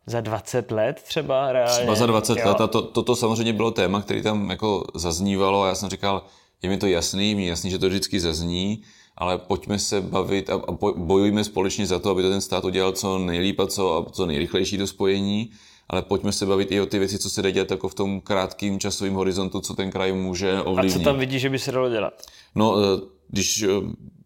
za 0.06 0.20
20 0.20 0.70
let 0.70 1.02
třeba 1.02 1.52
reálně. 1.52 1.74
Třeba 1.76 1.94
za 1.94 2.06
20 2.06 2.38
Jo. 2.38 2.48
let 2.48 2.60
a 2.60 2.66
to, 2.66 2.82
toto 2.82 3.16
samozřejmě 3.16 3.52
bylo 3.52 3.70
téma, 3.70 4.02
který 4.02 4.22
tam 4.22 4.50
jako 4.50 4.84
zaznívalo 4.94 5.62
a 5.62 5.68
já 5.68 5.74
jsem 5.74 5.88
říkal, 5.88 6.22
je 6.62 6.68
mi 6.70 6.76
to 6.76 6.86
jasný, 6.86 7.34
mi 7.34 7.46
jasný, 7.46 7.70
že 7.70 7.78
to 7.78 7.88
vždycky 7.88 8.20
zazní, 8.20 8.82
ale 9.16 9.38
pojďme 9.38 9.78
se 9.78 10.00
bavit 10.00 10.50
a, 10.50 10.54
a 10.54 10.72
bojujme 10.96 11.44
společně 11.44 11.86
za 11.86 11.98
to, 11.98 12.10
aby 12.10 12.22
to 12.22 12.30
ten 12.30 12.40
stát 12.40 12.64
udělal 12.64 12.92
co 12.92 13.18
nejlíp 13.18 13.60
a 13.60 13.66
co, 13.66 13.96
a 13.96 14.10
co 14.10 14.26
nejrychlejší 14.26 14.76
do 14.78 14.86
spojení, 14.86 15.50
ale 15.88 16.02
pojďme 16.02 16.32
se 16.32 16.46
bavit 16.46 16.72
i 16.72 16.80
o 16.80 16.86
ty 16.86 16.98
věci, 16.98 17.18
co 17.18 17.30
se 17.30 17.42
jde 17.42 17.52
dělat 17.52 17.70
jako 17.70 17.88
v 17.88 17.94
tom 17.94 18.20
krátkém 18.20 18.78
časovém 18.78 19.14
horizontu, 19.14 19.60
co 19.60 19.74
ten 19.74 19.90
kraj 19.90 20.12
může 20.12 20.60
ovlivnit. 20.60 20.96
A 20.96 20.98
co 20.98 21.04
tam 21.04 21.18
vidíš, 21.18 21.42
že 21.42 21.50
by 21.50 21.58
se 21.58 21.72
dalo 21.72 21.90
dělat? 21.90 22.22
No, 22.54 22.76
eh, 22.78 23.00
když 23.28 23.62
eh, 23.62 23.68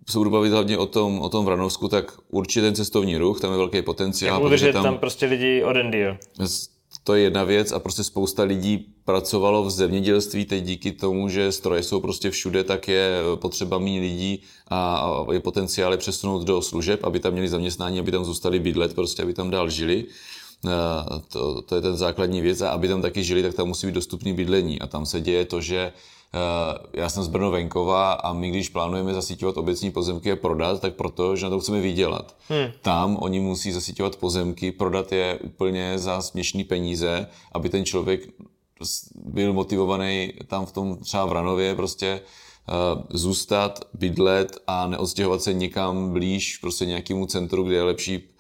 se 0.09 0.18
budu 0.18 0.30
bavit 0.30 0.52
hlavně 0.52 0.78
o 0.78 0.87
tom, 0.87 1.21
o 1.21 1.28
tom 1.28 1.45
Vranovsku, 1.45 1.88
tak 1.88 2.12
určitě 2.28 2.61
ten 2.61 2.75
cestovní 2.75 3.18
ruch, 3.18 3.40
tam 3.40 3.50
je 3.52 3.57
velký 3.57 3.83
potenciál. 3.83 4.37
Jak 4.37 4.47
udržet 4.47 4.73
tam, 4.73 4.83
tam 4.83 4.99
prostě 4.99 5.26
lidi 5.26 5.62
od 5.62 5.76
Endio. 5.76 6.16
To 7.09 7.15
je 7.15 7.23
jedna 7.23 7.45
věc 7.45 7.73
a 7.73 7.79
prostě 7.79 8.05
spousta 8.05 8.43
lidí 8.43 8.87
pracovalo 9.05 9.65
v 9.65 9.71
zemědělství, 9.71 10.45
teď 10.45 10.65
díky 10.65 10.93
tomu, 10.93 11.29
že 11.29 11.53
stroje 11.53 11.83
jsou 11.83 12.00
prostě 12.00 12.31
všude, 12.31 12.65
tak 12.65 12.88
je 12.88 13.21
potřeba 13.35 13.79
méně 13.79 14.00
lidí 14.00 14.43
a 14.71 15.07
je 15.33 15.41
potenciál 15.41 15.93
je 15.93 15.99
přesunout 15.99 16.45
do 16.45 16.62
služeb, 16.62 17.05
aby 17.05 17.21
tam 17.21 17.33
měli 17.33 17.49
zaměstnání, 17.49 17.99
aby 18.00 18.11
tam 18.11 18.25
zůstali 18.25 18.59
bydlet, 18.59 18.95
prostě 18.95 19.23
aby 19.23 19.35
tam 19.35 19.50
dál 19.50 19.71
žili. 19.71 20.05
To, 21.29 21.62
to 21.62 21.75
je 21.75 21.81
ten 21.81 21.97
základní 21.97 22.41
věc 22.41 22.61
a 22.61 22.71
aby 22.71 22.88
tam 22.88 23.03
taky 23.03 23.25
žili, 23.25 23.43
tak 23.43 23.55
tam 23.55 23.69
musí 23.69 23.87
být 23.87 23.93
dostupný 23.93 24.33
bydlení 24.33 24.81
a 24.81 24.87
tam 24.87 25.07
se 25.07 25.21
děje 25.21 25.45
to, 25.45 25.61
že 25.61 25.93
Eh, 26.35 26.79
já 26.93 27.09
jsem 27.09 27.23
z 27.23 27.29
Brno 27.29 27.50
venkova 27.50 28.12
a 28.12 28.33
my, 28.33 28.50
když 28.50 28.69
plánujeme 28.69 29.15
zasíťovat 29.15 29.57
obecní 29.57 29.91
pozemky 29.91 30.33
a 30.33 30.37
prodat, 30.37 30.81
tak 30.81 30.95
proto, 30.95 31.37
že 31.37 31.45
na 31.45 31.50
to 31.50 31.61
chceme 31.61 31.81
vydělat. 31.81 32.37
Hmm. 32.49 32.73
Tam 32.83 33.17
oni 33.21 33.41
musí 33.41 33.73
zasíťovat 33.73 34.17
pozemky, 34.17 34.73
prodat 34.73 35.12
je 35.12 35.38
úplně 35.45 35.99
za 35.99 36.23
směšné 36.23 36.65
peníze, 36.65 37.27
aby 37.53 37.69
ten 37.69 37.85
člověk 37.85 38.29
byl 39.15 39.53
motivovaný 39.53 40.33
tam 40.47 40.67
v 40.67 40.73
tom 40.73 40.97
třeba 40.97 41.27
v 41.27 41.33
Ranově 41.33 41.75
prostě 41.75 42.21
uh, 42.21 43.03
zůstat, 43.11 43.81
bydlet 43.95 44.59
a 44.67 44.87
neodstěhovat 44.87 45.43
se 45.43 45.53
někam 45.53 46.12
blíž 46.12 46.57
prostě 46.59 46.87
nějakému 46.87 47.27
centru, 47.27 47.62
kde 47.62 47.77
je 47.77 47.83
lepší 47.83 48.23
Eh, 48.23 48.38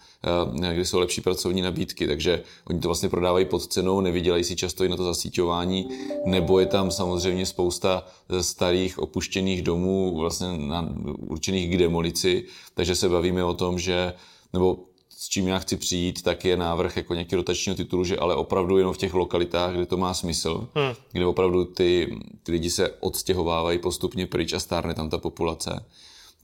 kde 0.72 0.84
jsou 0.84 0.98
lepší 0.98 1.20
pracovní 1.20 1.62
nabídky, 1.62 2.06
takže 2.06 2.42
oni 2.64 2.80
to 2.80 2.88
vlastně 2.88 3.08
prodávají 3.08 3.44
pod 3.44 3.66
cenou, 3.66 4.00
nevydělají 4.00 4.44
si 4.44 4.56
často 4.56 4.84
i 4.84 4.88
na 4.88 4.96
to 4.96 5.04
zasíťování, 5.04 5.88
nebo 6.24 6.60
je 6.60 6.66
tam 6.66 6.90
samozřejmě 6.90 7.46
spousta 7.46 8.06
starých 8.40 8.98
opuštěných 8.98 9.62
domů, 9.62 10.16
vlastně 10.18 10.58
na, 10.58 10.94
určených 11.18 11.70
k 11.70 11.78
demolici, 11.78 12.44
takže 12.74 12.94
se 12.94 13.08
bavíme 13.08 13.44
o 13.44 13.54
tom, 13.54 13.78
že 13.78 14.12
nebo 14.52 14.78
s 15.08 15.28
čím 15.28 15.48
já 15.48 15.58
chci 15.58 15.76
přijít, 15.76 16.22
tak 16.22 16.44
je 16.44 16.56
návrh 16.56 16.96
jako 16.96 17.14
nějaký 17.14 17.36
rotačního 17.36 17.76
titulu, 17.76 18.04
že 18.04 18.16
ale 18.16 18.34
opravdu 18.34 18.78
jenom 18.78 18.94
v 18.94 18.98
těch 18.98 19.14
lokalitách, 19.14 19.74
kde 19.74 19.86
to 19.86 19.96
má 19.96 20.14
smysl, 20.14 20.68
hmm. 20.74 20.94
kde 21.12 21.26
opravdu 21.26 21.64
ty, 21.64 22.18
ty 22.42 22.52
lidi 22.52 22.70
se 22.70 22.90
odstěhovávají 23.00 23.78
postupně 23.78 24.26
pryč 24.26 24.52
a 24.52 24.60
stárne 24.60 24.94
tam 24.94 25.10
ta 25.10 25.18
populace 25.18 25.84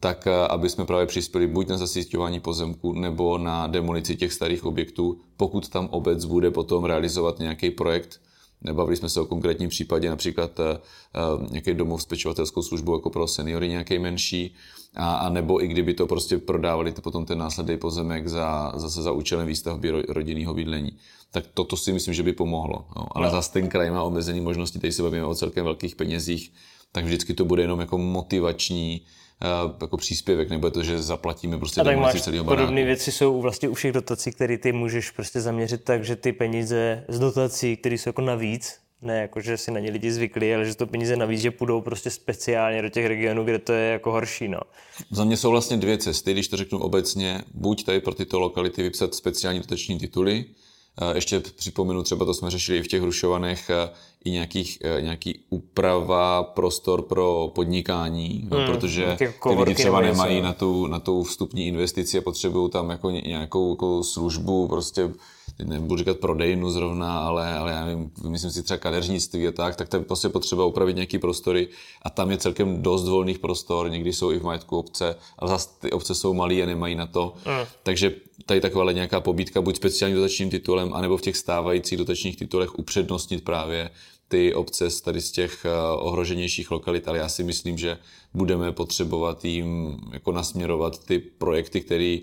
tak 0.04 0.26
eh, 0.26 0.49
aby 0.49 0.68
jsme 0.68 0.84
právě 0.84 1.06
přispěli 1.06 1.46
buď 1.46 1.68
na 1.68 1.76
zasíťování 1.76 2.40
pozemku 2.40 2.92
nebo 2.92 3.38
na 3.38 3.66
demolici 3.66 4.16
těch 4.16 4.32
starých 4.32 4.64
objektů, 4.64 5.18
pokud 5.37 5.68
tam 5.68 5.88
obec 5.90 6.25
bude 6.25 6.50
potom 6.50 6.84
realizovat 6.84 7.38
nějaký 7.38 7.70
projekt. 7.70 8.20
Nebavili 8.62 8.96
jsme 8.96 9.08
se 9.08 9.20
o 9.20 9.25
konkrétním 9.25 9.68
případě, 9.68 10.11
například 10.11 10.61
uh, 10.61 11.50
nějaký 11.50 11.75
domov 11.75 12.02
s 12.02 12.06
pečovatelskou 12.06 12.62
službou 12.62 12.94
jako 12.94 13.11
pro 13.11 13.26
seniory 13.26 13.68
nějaký 13.68 13.99
menší, 13.99 14.54
a, 14.94 15.14
a 15.16 15.28
nebo 15.28 15.64
i 15.64 15.68
kdyby 15.68 15.94
to 15.94 16.06
prostě 16.06 16.38
prodávali 16.38 16.92
to 16.92 17.00
potom 17.00 17.25
ten 17.25 17.38
následný 17.38 17.76
pozemek 17.76 18.28
za, 18.28 18.73
zase 18.76 19.02
za 19.02 19.12
účelem 19.12 19.46
výstavby 19.46 19.90
ro, 19.90 20.02
rodinného 20.08 20.54
bydlení. 20.54 20.92
Tak 21.30 21.44
toto 21.54 21.76
si 21.76 21.92
myslím, 21.92 22.14
že 22.14 22.23
by 22.23 22.32
pomohlo. 22.32 22.87
No. 22.96 23.06
Ale 23.16 23.26
no. 23.26 23.32
zase 23.32 23.52
ten 23.52 23.68
kraj 23.68 23.90
má 23.90 24.02
omezené 24.02 24.40
možnosti, 24.40 24.78
tady 24.78 24.92
se 24.92 25.02
bavíme 25.02 25.25
o 25.25 25.34
celkem 25.34 25.64
velkých 25.64 25.96
penězích, 25.96 26.52
tak 26.92 27.04
vždycky 27.04 27.34
to 27.34 27.44
bude 27.44 27.62
jenom 27.62 27.80
jako 27.80 27.99
motivační 27.99 29.00
Eh, 29.00 29.24
jako 29.81 29.97
příspěvek, 29.97 30.50
nebo 30.50 30.71
to, 30.71 30.83
že 30.83 31.03
zaplatíme 31.03 31.59
prostě 31.59 31.81
a 31.81 31.85
tak 31.85 31.99
máš 31.99 32.23
celého 32.23 32.45
podobné 32.45 32.85
věci 32.85 33.12
jsou 33.12 33.41
vlastně 33.41 33.69
u 33.69 33.75
všech 33.75 33.93
dotací, 33.93 34.33
které 34.33 34.59
ty 34.59 34.73
můžeš 34.73 35.11
prostě 35.11 35.41
zaměřit 35.41 35.85
tak, 35.85 36.05
že 36.05 36.17
ty 36.17 36.33
peníze 36.33 37.05
z 37.09 37.19
dotací, 37.19 37.76
které 37.76 37.95
jsou 37.95 38.09
jako 38.09 38.23
navíc, 38.23 38.79
ne 39.03 39.21
jako, 39.21 39.41
že 39.41 39.57
si 39.57 39.71
na 39.71 39.81
ně 39.81 39.91
lidi 39.91 40.12
zvykli, 40.12 40.55
ale 40.55 40.64
že 40.64 40.75
to 40.75 40.87
peníze 40.87 41.17
navíc, 41.17 41.41
že 41.41 41.50
půjdou 41.50 41.81
prostě 41.81 42.11
speciálně 42.11 42.83
do 42.83 42.88
těch 42.88 43.07
regionů, 43.07 43.45
kde 43.45 43.59
to 43.59 43.73
je 43.73 43.91
jako 43.91 44.12
horší, 44.12 44.49
no. 44.49 44.61
Za 45.11 45.25
mě 45.25 45.37
jsou 45.37 45.50
vlastně 45.50 45.76
dvě 45.76 45.99
cesty, 45.99 46.33
když 46.33 46.49
to 46.49 46.57
řeknu 46.57 46.79
obecně, 46.79 47.43
buď 47.55 47.85
tady 47.85 48.00
pro 48.00 48.14
tyto 48.14 48.41
lokality 48.41 48.83
vypsat 48.83 49.14
speciální 49.14 49.61
dotační 49.61 49.99
tituly, 49.99 50.45
ještě 51.15 51.41
připomenu, 51.41 52.03
třeba 52.03 52.27
to 52.27 52.35
jsme 52.35 52.51
řešili 52.51 52.79
i 52.79 52.83
v 52.83 52.89
těch 52.89 53.03
Hrušovanech, 53.03 53.71
i 54.25 54.31
nějakých, 54.31 54.79
nějaký 55.01 55.41
úprava 55.51 56.43
prostor 56.43 57.03
pro 57.03 57.53
podnikání, 57.55 58.49
no, 58.51 58.57
hmm, 58.57 58.67
protože 58.67 59.17
ty 59.19 59.55
lidi 59.59 59.75
třeba 59.75 60.01
nemají 60.01 60.41
na 60.41 60.53
tu, 60.53 60.87
na 60.87 61.01
tu 61.01 61.23
vstupní 61.23 61.67
investici 61.67 62.19
a 62.19 62.23
potřebují 62.23 62.71
tam 62.71 62.91
jako 62.91 63.11
nějakou 63.11 63.71
jako 63.71 64.05
službu, 64.05 64.69
prostě 64.69 65.11
nebudu 65.62 65.99
říkat 65.99 66.18
prodejnu 66.18 66.70
zrovna, 66.70 67.18
ale, 67.18 67.54
ale 67.54 67.73
já 67.73 67.84
nevím, 67.84 68.11
myslím 68.28 68.50
si 68.50 68.62
třeba 68.62 68.78
kadeřnictví 68.78 69.49
a 69.49 69.52
tak, 69.52 69.76
tak 69.76 69.88
tam 69.88 70.04
prostě 70.04 70.28
potřeba 70.28 70.64
upravit 70.64 70.94
nějaký 70.96 71.18
prostory 71.18 71.68
a 72.02 72.11
tam 72.11 72.30
je 72.30 72.38
celkem 72.38 72.82
dost 72.82 73.08
volných 73.08 73.38
prostor, 73.38 73.90
někdy 73.90 74.12
jsou 74.12 74.32
i 74.32 74.38
v 74.38 74.42
majetku 74.42 74.78
obce, 74.78 75.16
ale 75.38 75.50
zase 75.50 75.68
ty 75.80 75.90
obce 75.90 76.14
jsou 76.14 76.34
malé 76.34 76.62
a 76.62 76.66
nemají 76.66 76.94
na 76.94 77.06
to. 77.06 77.34
Mm. 77.46 77.66
Takže 77.82 78.14
tady 78.46 78.61
taková 78.61 78.92
nějaká 78.92 79.20
pobídka, 79.20 79.61
buď 79.61 79.76
speciálním 79.76 80.16
dotačním 80.16 80.50
titulem, 80.50 80.94
anebo 80.94 81.16
v 81.16 81.23
těch 81.23 81.37
stávajících 81.37 81.99
dotačních 81.99 82.37
titulech 82.37 82.78
upřednostnit 82.78 83.44
právě 83.44 83.90
ty 84.28 84.54
obce 84.54 84.90
z 84.90 85.00
tady 85.00 85.20
z 85.20 85.32
těch 85.32 85.64
eh, 85.64 85.70
ohroženějších 85.96 86.70
lokalit, 86.70 87.08
ale 87.08 87.18
já 87.18 87.28
si 87.28 87.42
myslím, 87.42 87.78
že 87.78 87.99
budeme 88.34 88.73
potřebovat 88.73 89.44
jim 89.44 89.99
jako 90.12 90.32
nasměrovat 90.32 91.04
ty 91.04 91.18
projekty, 91.18 91.80
které 91.80 92.18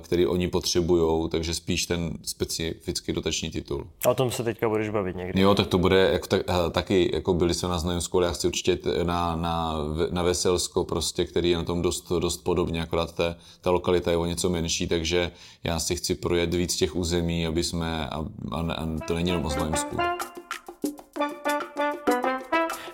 který 0.00 0.26
oni 0.26 0.48
potřebují, 0.48 1.28
takže 1.28 1.54
spíš 1.54 1.86
ten 1.86 2.10
specifický 2.22 3.12
dotační 3.12 3.50
titul. 3.50 3.86
A 4.06 4.10
o 4.10 4.14
tom 4.14 4.30
se 4.30 4.44
teďka 4.44 4.68
budeš 4.68 4.88
bavit 4.88 5.16
někdy. 5.16 5.40
Jo, 5.40 5.54
tak 5.54 5.66
to 5.66 5.78
bude 5.78 6.10
jako, 6.12 6.26
tak, 6.26 6.42
eh, 6.48 6.70
taky, 6.70 7.10
jako 7.14 7.34
byli 7.34 7.54
jsme 7.54 7.68
na 7.68 7.78
Znojemsku, 7.78 8.18
ale 8.18 8.26
já 8.26 8.32
chci 8.32 8.46
určitě 8.46 8.78
na, 9.02 9.36
na, 9.36 9.74
na 10.10 10.22
Veselsko, 10.22 10.84
prostě, 10.84 11.24
který 11.24 11.50
je 11.50 11.56
na 11.56 11.64
tom 11.64 11.82
dost, 11.82 12.12
dost 12.18 12.36
podobně, 12.36 12.82
akorát 12.82 13.14
ta, 13.14 13.36
ta 13.60 13.70
lokalita 13.70 14.10
je 14.10 14.16
o 14.16 14.26
něco 14.26 14.50
menší, 14.50 14.86
takže 14.86 15.30
já 15.64 15.80
si 15.80 15.96
chci 15.96 16.14
projet 16.14 16.54
víc 16.54 16.76
těch 16.76 16.96
území, 16.96 17.46
aby 17.46 17.64
jsme, 17.64 18.08
a, 18.08 18.24
a, 18.50 18.60
a 18.60 18.86
to 19.06 19.14
není 19.14 19.30
jenom 19.30 19.44
o 19.44 19.50
Znojemsku. 19.50 19.96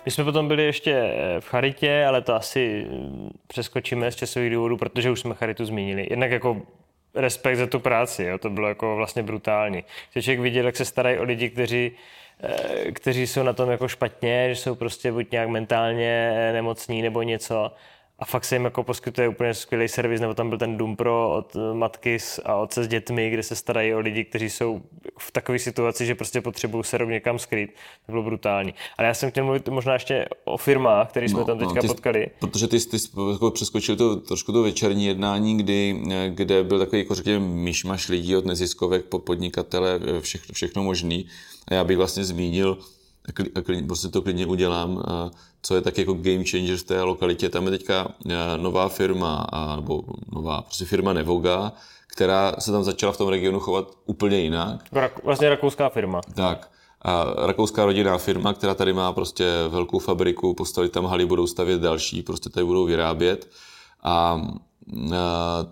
My 0.09 0.13
jsme 0.13 0.23
potom 0.23 0.47
byli 0.47 0.63
ještě 0.63 0.91
eh, 0.91 1.41
v 1.41 1.45
Charitě, 1.45 2.05
ale 2.05 2.21
to 2.21 2.35
asi 2.35 2.87
mm, 2.89 3.29
přeskočíme 3.47 4.11
z 4.11 4.15
časových 4.15 4.51
důvodů, 4.51 4.77
protože 4.77 5.11
už 5.11 5.19
jsme 5.19 5.35
Charitu 5.35 5.65
zmínili. 5.65 6.07
Jednak 6.09 6.31
jako 6.31 6.61
respekt 7.15 7.57
za 7.57 7.67
tu 7.67 7.79
práci, 7.79 8.23
jo, 8.23 8.37
to 8.37 8.49
bylo 8.49 8.67
jako 8.67 8.95
vlastně 8.95 9.23
brutální. 9.23 9.83
Když 10.13 10.25
člověk 10.25 10.39
viděl, 10.39 10.65
jak 10.65 10.75
se 10.75 10.85
starají 10.85 11.17
o 11.17 11.23
lidi, 11.23 11.49
kteří 11.49 11.91
eh, 12.43 12.91
kteří 12.91 13.27
jsou 13.27 13.43
na 13.43 13.53
tom 13.53 13.71
jako 13.71 13.87
špatně, 13.87 14.49
že 14.49 14.55
jsou 14.55 14.75
prostě 14.75 15.11
buď 15.11 15.31
nějak 15.31 15.49
mentálně 15.49 16.33
eh, 16.35 16.53
nemocní 16.53 17.01
nebo 17.01 17.21
něco 17.21 17.71
a 18.19 18.25
fakt 18.25 18.45
se 18.45 18.55
jim 18.55 18.65
jako 18.65 18.83
poskytuje 18.83 19.27
úplně 19.27 19.53
skvělý 19.53 19.87
servis, 19.87 20.21
nebo 20.21 20.33
tam 20.33 20.49
byl 20.49 20.57
ten 20.57 20.77
dům 20.77 20.95
pro 20.95 21.35
od 21.37 21.55
matky 21.73 22.17
a 22.45 22.55
otce 22.55 22.83
s 22.83 22.87
dětmi, 22.87 23.29
kde 23.29 23.43
se 23.43 23.55
starají 23.55 23.93
o 23.93 23.99
lidi, 23.99 24.25
kteří 24.25 24.49
jsou 24.49 24.81
v 25.19 25.31
takové 25.31 25.59
situaci, 25.59 26.05
že 26.05 26.15
prostě 26.15 26.41
potřebují 26.41 26.83
se 26.83 26.97
rovně 26.97 27.13
někam 27.13 27.39
skrýt. 27.39 27.69
To 28.05 28.11
bylo 28.11 28.23
brutální. 28.23 28.73
Ale 28.97 29.07
já 29.07 29.13
jsem 29.13 29.31
chtěl 29.31 29.43
mluvit 29.43 29.69
možná 29.69 29.93
ještě 29.93 30.25
o 30.45 30.57
firmách, 30.57 31.09
které 31.09 31.29
jsme 31.29 31.39
no, 31.39 31.45
tam 31.45 31.57
teďka 31.57 31.73
no, 31.75 31.81
ty, 31.81 31.87
potkali. 31.87 32.27
Protože 32.39 32.67
ty, 32.67 32.79
ty 32.79 32.97
jako 33.31 33.51
přeskočil 33.51 33.95
to 33.95 34.15
trošku 34.15 34.51
to 34.51 34.63
večerní 34.63 35.05
jednání, 35.05 35.57
kdy, 35.57 36.01
kde 36.29 36.63
byl 36.63 36.79
takový, 36.79 37.01
jako 37.01 37.15
řekněme, 37.15 37.45
myšmaš 37.47 38.09
lidí 38.09 38.35
od 38.35 38.45
neziskovek 38.45 39.05
po 39.05 39.19
podnikatele, 39.19 39.99
všechno, 40.19 40.53
všechno 40.53 40.83
možný. 40.83 41.25
A 41.67 41.73
já 41.73 41.83
bych 41.83 41.97
vlastně 41.97 42.23
zmínil, 42.25 42.77
a 43.55 43.61
klidně, 43.61 43.87
prostě 43.87 44.07
to 44.07 44.21
klidně 44.21 44.45
udělám, 44.45 45.03
co 45.61 45.75
je 45.75 45.81
tak 45.81 45.97
jako 45.97 46.13
game 46.13 46.43
changer 46.43 46.77
v 46.77 46.83
té 46.83 47.01
lokalitě. 47.01 47.49
Tam 47.49 47.65
je 47.65 47.71
teďka 47.71 48.07
nová 48.57 48.89
firma, 48.89 49.47
nebo 49.75 50.03
nová 50.31 50.61
prostě 50.61 50.85
firma 50.85 51.13
Nevoga, 51.13 51.71
která 52.07 52.55
se 52.59 52.71
tam 52.71 52.83
začala 52.83 53.13
v 53.13 53.17
tom 53.17 53.27
regionu 53.27 53.59
chovat 53.59 53.87
úplně 54.05 54.39
jinak. 54.39 54.83
Vlastně 55.23 55.49
rakouská 55.49 55.89
firma. 55.89 56.21
Tak. 56.35 56.71
A 57.01 57.25
rakouská 57.45 57.85
rodinná 57.85 58.17
firma, 58.17 58.53
která 58.53 58.73
tady 58.73 58.93
má 58.93 59.13
prostě 59.13 59.45
velkou 59.69 59.99
fabriku, 59.99 60.53
postavit 60.53 60.91
tam 60.91 61.05
haly, 61.05 61.25
budou 61.25 61.47
stavět 61.47 61.81
další, 61.81 62.21
prostě 62.21 62.49
tady 62.49 62.65
budou 62.65 62.85
vyrábět. 62.85 63.49
A, 64.03 64.41
a 65.15 65.65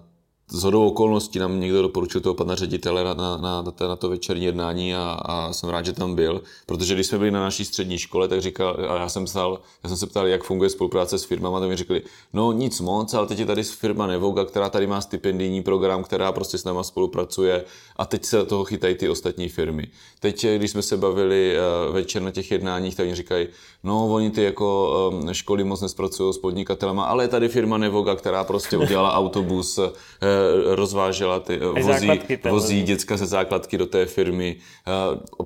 z 0.51 0.63
hodou 0.63 0.87
okolností 0.87 1.39
nám 1.39 1.59
někdo 1.59 1.81
doporučil 1.81 2.21
toho 2.21 2.33
pana 2.33 2.55
ředitele 2.55 3.03
na, 3.03 3.13
na, 3.13 3.37
na, 3.37 3.63
na 3.87 3.95
to 3.95 4.09
večerní 4.09 4.45
jednání 4.45 4.95
a, 4.95 5.19
a, 5.25 5.53
jsem 5.53 5.69
rád, 5.69 5.85
že 5.85 5.93
tam 5.93 6.15
byl, 6.15 6.41
protože 6.65 6.93
když 6.93 7.07
jsme 7.07 7.17
byli 7.17 7.31
na 7.31 7.39
naší 7.39 7.65
střední 7.65 7.97
škole, 7.97 8.27
tak 8.27 8.41
říkal, 8.41 8.77
a 8.89 8.95
já 8.95 9.09
jsem, 9.09 9.25
psal, 9.25 9.59
já 9.83 9.89
jsem 9.89 9.97
se 9.97 10.07
ptal, 10.07 10.27
jak 10.27 10.43
funguje 10.43 10.69
spolupráce 10.69 11.19
s 11.19 11.23
firmama, 11.23 11.59
tak 11.59 11.69
mi 11.69 11.75
řekli, 11.75 12.01
no 12.33 12.51
nic 12.51 12.79
moc, 12.79 13.13
ale 13.13 13.27
teď 13.27 13.39
je 13.39 13.45
tady 13.45 13.63
firma 13.63 14.07
Nevoga, 14.07 14.45
která 14.45 14.69
tady 14.69 14.87
má 14.87 15.01
stipendijní 15.01 15.63
program, 15.63 16.03
která 16.03 16.31
prostě 16.31 16.57
s 16.57 16.63
náma 16.63 16.83
spolupracuje 16.83 17.65
a 17.95 18.05
teď 18.05 18.25
se 18.25 18.45
toho 18.45 18.65
chytají 18.65 18.95
ty 18.95 19.09
ostatní 19.09 19.49
firmy. 19.49 19.87
Teď, 20.19 20.45
když 20.45 20.71
jsme 20.71 20.81
se 20.81 20.97
bavili 20.97 21.57
eh, 21.57 21.91
večer 21.91 22.21
na 22.21 22.31
těch 22.31 22.51
jednáních, 22.51 22.95
tak 22.95 23.05
oni 23.05 23.15
říkají, 23.15 23.47
no 23.83 24.07
oni 24.07 24.31
ty 24.31 24.43
jako 24.43 24.93
eh, 25.29 25.33
školy 25.33 25.63
moc 25.63 25.81
nespracují 25.81 26.33
s 26.33 26.37
podnikatelema, 26.37 27.03
ale 27.03 27.23
je 27.23 27.27
tady 27.27 27.49
firma 27.49 27.77
Nevoga, 27.77 28.15
která 28.15 28.43
prostě 28.43 28.77
udělala 28.77 29.13
autobus, 29.13 29.77
eh, 29.77 29.91
rozvážela 30.65 31.39
ty, 31.39 31.59
vozí, 31.81 32.09
vozí 32.49 32.83
děcka 32.83 33.17
ze 33.17 33.25
základky 33.25 33.77
do 33.77 33.85
té 33.85 34.05
firmy. 34.05 34.55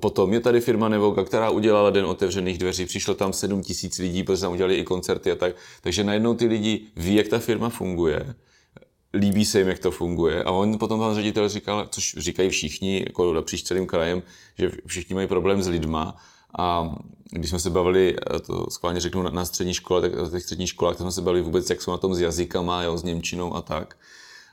Potom 0.00 0.32
je 0.32 0.40
tady 0.40 0.60
firma 0.60 0.88
Nevoga, 0.88 1.24
která 1.24 1.50
udělala 1.50 1.90
den 1.90 2.04
otevřených 2.04 2.58
dveří, 2.58 2.86
přišlo 2.86 3.14
tam 3.14 3.32
7 3.32 3.62
tisíc 3.62 3.98
lidí, 3.98 4.22
protože 4.22 4.40
tam 4.42 4.52
udělali 4.52 4.74
i 4.74 4.84
koncerty 4.84 5.30
a 5.30 5.34
tak. 5.34 5.56
Takže 5.80 6.04
najednou 6.04 6.34
ty 6.34 6.46
lidi 6.46 6.86
ví, 6.96 7.14
jak 7.14 7.28
ta 7.28 7.38
firma 7.38 7.68
funguje 7.68 8.34
líbí 9.14 9.44
se 9.44 9.58
jim, 9.58 9.68
jak 9.68 9.78
to 9.78 9.90
funguje. 9.90 10.44
A 10.44 10.50
on 10.50 10.78
potom 10.78 11.00
pan 11.00 11.14
ředitel 11.14 11.48
říkal, 11.48 11.88
což 11.90 12.14
říkají 12.18 12.50
všichni, 12.50 13.04
jako 13.06 13.32
napříč 13.32 13.62
celým 13.62 13.86
krajem, 13.86 14.22
že 14.58 14.70
všichni 14.86 15.14
mají 15.14 15.26
problém 15.26 15.62
s 15.62 15.68
lidma. 15.68 16.16
A 16.58 16.96
když 17.30 17.50
jsme 17.50 17.58
se 17.58 17.70
bavili, 17.70 18.16
to 18.46 18.70
schválně 18.70 19.00
řeknu, 19.00 19.22
na, 19.22 19.44
střední 19.44 19.74
škole, 19.74 20.00
tak 20.00 20.14
na 20.14 20.30
těch 20.30 20.42
středních 20.42 20.68
školách, 20.68 20.96
tak 20.96 21.00
jsme 21.00 21.12
se 21.12 21.22
bavili 21.22 21.42
vůbec, 21.42 21.70
jak 21.70 21.82
jsou 21.82 21.90
na 21.90 21.96
tom 21.96 22.14
s 22.14 22.20
jazykama, 22.20 22.82
jo, 22.82 22.98
s 22.98 23.02
Němčinou 23.02 23.56
a 23.56 23.62
tak. 23.62 23.96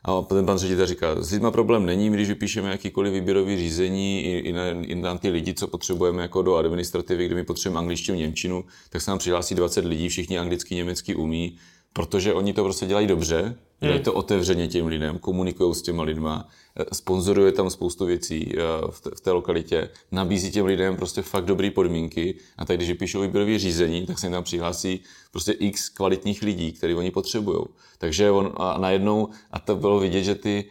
A 0.03 0.21
potom 0.21 0.45
pan 0.45 0.57
ředitel 0.57 0.85
říká, 0.85 1.15
s 1.21 1.31
lidma 1.31 1.51
problém 1.51 1.85
není, 1.85 2.09
když 2.09 2.27
vypíšeme 2.27 2.69
jakýkoliv 2.71 3.13
výběrový 3.13 3.57
řízení 3.57 4.23
i, 4.23 4.37
i, 4.37 4.53
na, 4.53 4.69
i 4.69 4.95
na 4.95 5.17
ty 5.17 5.29
lidi, 5.29 5.53
co 5.53 5.67
potřebujeme 5.67 6.21
jako 6.21 6.41
do 6.41 6.55
administrativy, 6.55 7.25
kde 7.25 7.35
my 7.35 7.43
potřebujeme 7.43 7.79
angličtinu, 7.79 8.17
němčinu, 8.17 8.65
tak 8.89 9.01
se 9.01 9.11
nám 9.11 9.17
přihlásí 9.17 9.55
20 9.55 9.85
lidí, 9.85 10.09
všichni 10.09 10.39
anglicky, 10.39 10.75
německy 10.75 11.15
umí, 11.15 11.57
protože 11.93 12.34
oni 12.34 12.53
to 12.53 12.63
prostě 12.63 12.86
dělají 12.86 13.08
dobře, 13.08 13.55
dělají 13.79 13.98
hmm. 13.98 14.03
to 14.03 14.13
otevřeně 14.13 14.67
těm 14.67 14.88
lidem, 14.88 15.19
komunikují 15.19 15.75
s 15.75 15.81
těma 15.81 16.03
lidma, 16.03 16.48
eh, 16.79 16.86
sponzoruje 16.93 17.51
tam 17.51 17.69
spoustu 17.69 18.05
věcí 18.05 18.53
eh, 18.58 18.62
v 18.91 19.01
té, 19.01 19.10
v 19.15 19.22
té 19.22 19.31
lokalitě, 19.31 19.89
nabízí 20.12 20.51
těm 20.51 20.65
lidem 20.65 20.96
prostě 20.96 21.22
fakt 21.22 21.46
dobré 21.46 21.72
podmínky 21.72 22.36
a 22.58 22.65
tak 22.65 22.77
když 22.77 22.93
píšou 22.93 23.22
výběrové 23.22 23.60
řízení, 23.60 24.05
tak 24.05 24.19
se 24.19 24.25
jim 24.25 24.34
tam 24.34 24.43
přihlásí 24.43 25.03
prostě 25.31 25.51
x 25.51 25.89
kvalitních 25.89 26.41
lidí, 26.41 26.72
který 26.72 26.96
oni 26.96 27.12
potřebují. 27.12 27.60
Takže 27.98 28.31
on 28.31 28.53
a 28.58 28.77
najednou, 28.77 29.29
a 29.51 29.60
to 29.60 29.75
bylo 29.75 30.00
vidět, 30.00 30.24
že 30.24 30.36
ty 30.36 30.65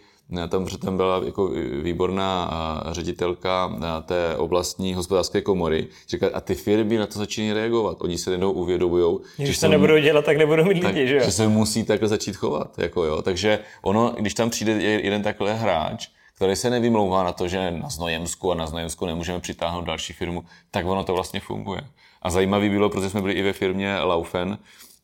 tam, 0.48 0.66
tam 0.66 0.96
byla 0.96 1.22
jako 1.24 1.50
výborná 1.82 2.50
ředitelka 2.90 3.78
té 4.06 4.36
oblastní 4.36 4.94
hospodářské 4.94 5.40
komory. 5.40 5.86
Říká, 6.08 6.26
a 6.34 6.40
ty 6.40 6.54
firmy 6.54 6.98
na 6.98 7.06
to 7.06 7.18
začínají 7.18 7.52
reagovat. 7.52 7.96
Oni 8.00 8.18
se 8.18 8.30
jednou 8.30 8.52
uvědomují, 8.52 9.18
že 9.38 9.60
to 9.60 9.68
nebudou 9.68 9.98
dělat, 9.98 10.24
tak 10.24 10.36
nebudou 10.36 10.64
mít 10.64 10.84
lidi, 10.84 11.06
že 11.06 11.16
jo? 11.16 11.24
Že 11.24 11.32
se 11.32 11.48
musí 11.48 11.84
takhle 11.84 12.08
začít 12.08 12.36
chovat. 12.36 12.78
Jako 12.78 13.04
jo. 13.04 13.22
Takže 13.22 13.58
ono, 13.82 14.14
když 14.18 14.34
tam 14.34 14.50
přijde 14.50 14.72
jeden 14.82 15.22
takhle 15.22 15.54
hráč, 15.54 16.08
který 16.34 16.56
se 16.56 16.70
nevymlouvá 16.70 17.22
na 17.22 17.32
to, 17.32 17.48
že 17.48 17.70
na 17.70 17.88
Znojemsku 17.88 18.52
a 18.52 18.54
na 18.54 18.66
Znojemsku 18.66 19.06
nemůžeme 19.06 19.40
přitáhnout 19.40 19.84
další 19.84 20.12
firmu, 20.12 20.44
tak 20.70 20.86
ono 20.86 21.04
to 21.04 21.14
vlastně 21.14 21.40
funguje. 21.40 21.80
A 22.22 22.30
zajímavý 22.30 22.68
bylo, 22.68 22.88
protože 22.90 23.10
jsme 23.10 23.20
byli 23.20 23.34
i 23.34 23.42
ve 23.42 23.52
firmě 23.52 23.98
Laufen, 24.00 24.58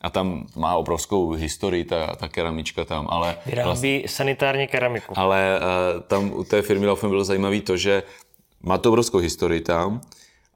a 0.04 0.10
tam 0.10 0.46
má 0.56 0.76
obrovskou 0.76 1.30
historii 1.30 1.84
ta, 1.84 2.16
ta 2.16 2.28
keramička 2.28 2.84
tam, 2.84 3.06
ale... 3.10 3.36
Vyrábí 3.46 3.64
vlastně, 3.64 4.02
sanitární 4.06 4.66
keramiku. 4.66 5.14
Ale 5.16 5.60
uh, 5.60 6.00
tam 6.00 6.32
u 6.32 6.44
té 6.44 6.62
firmy 6.62 6.86
Laufen 6.86 7.10
bylo 7.10 7.24
zajímavé 7.24 7.60
to, 7.60 7.76
že 7.76 8.02
má 8.62 8.78
to 8.78 8.88
obrovskou 8.88 9.18
historii 9.18 9.60
tam, 9.60 10.00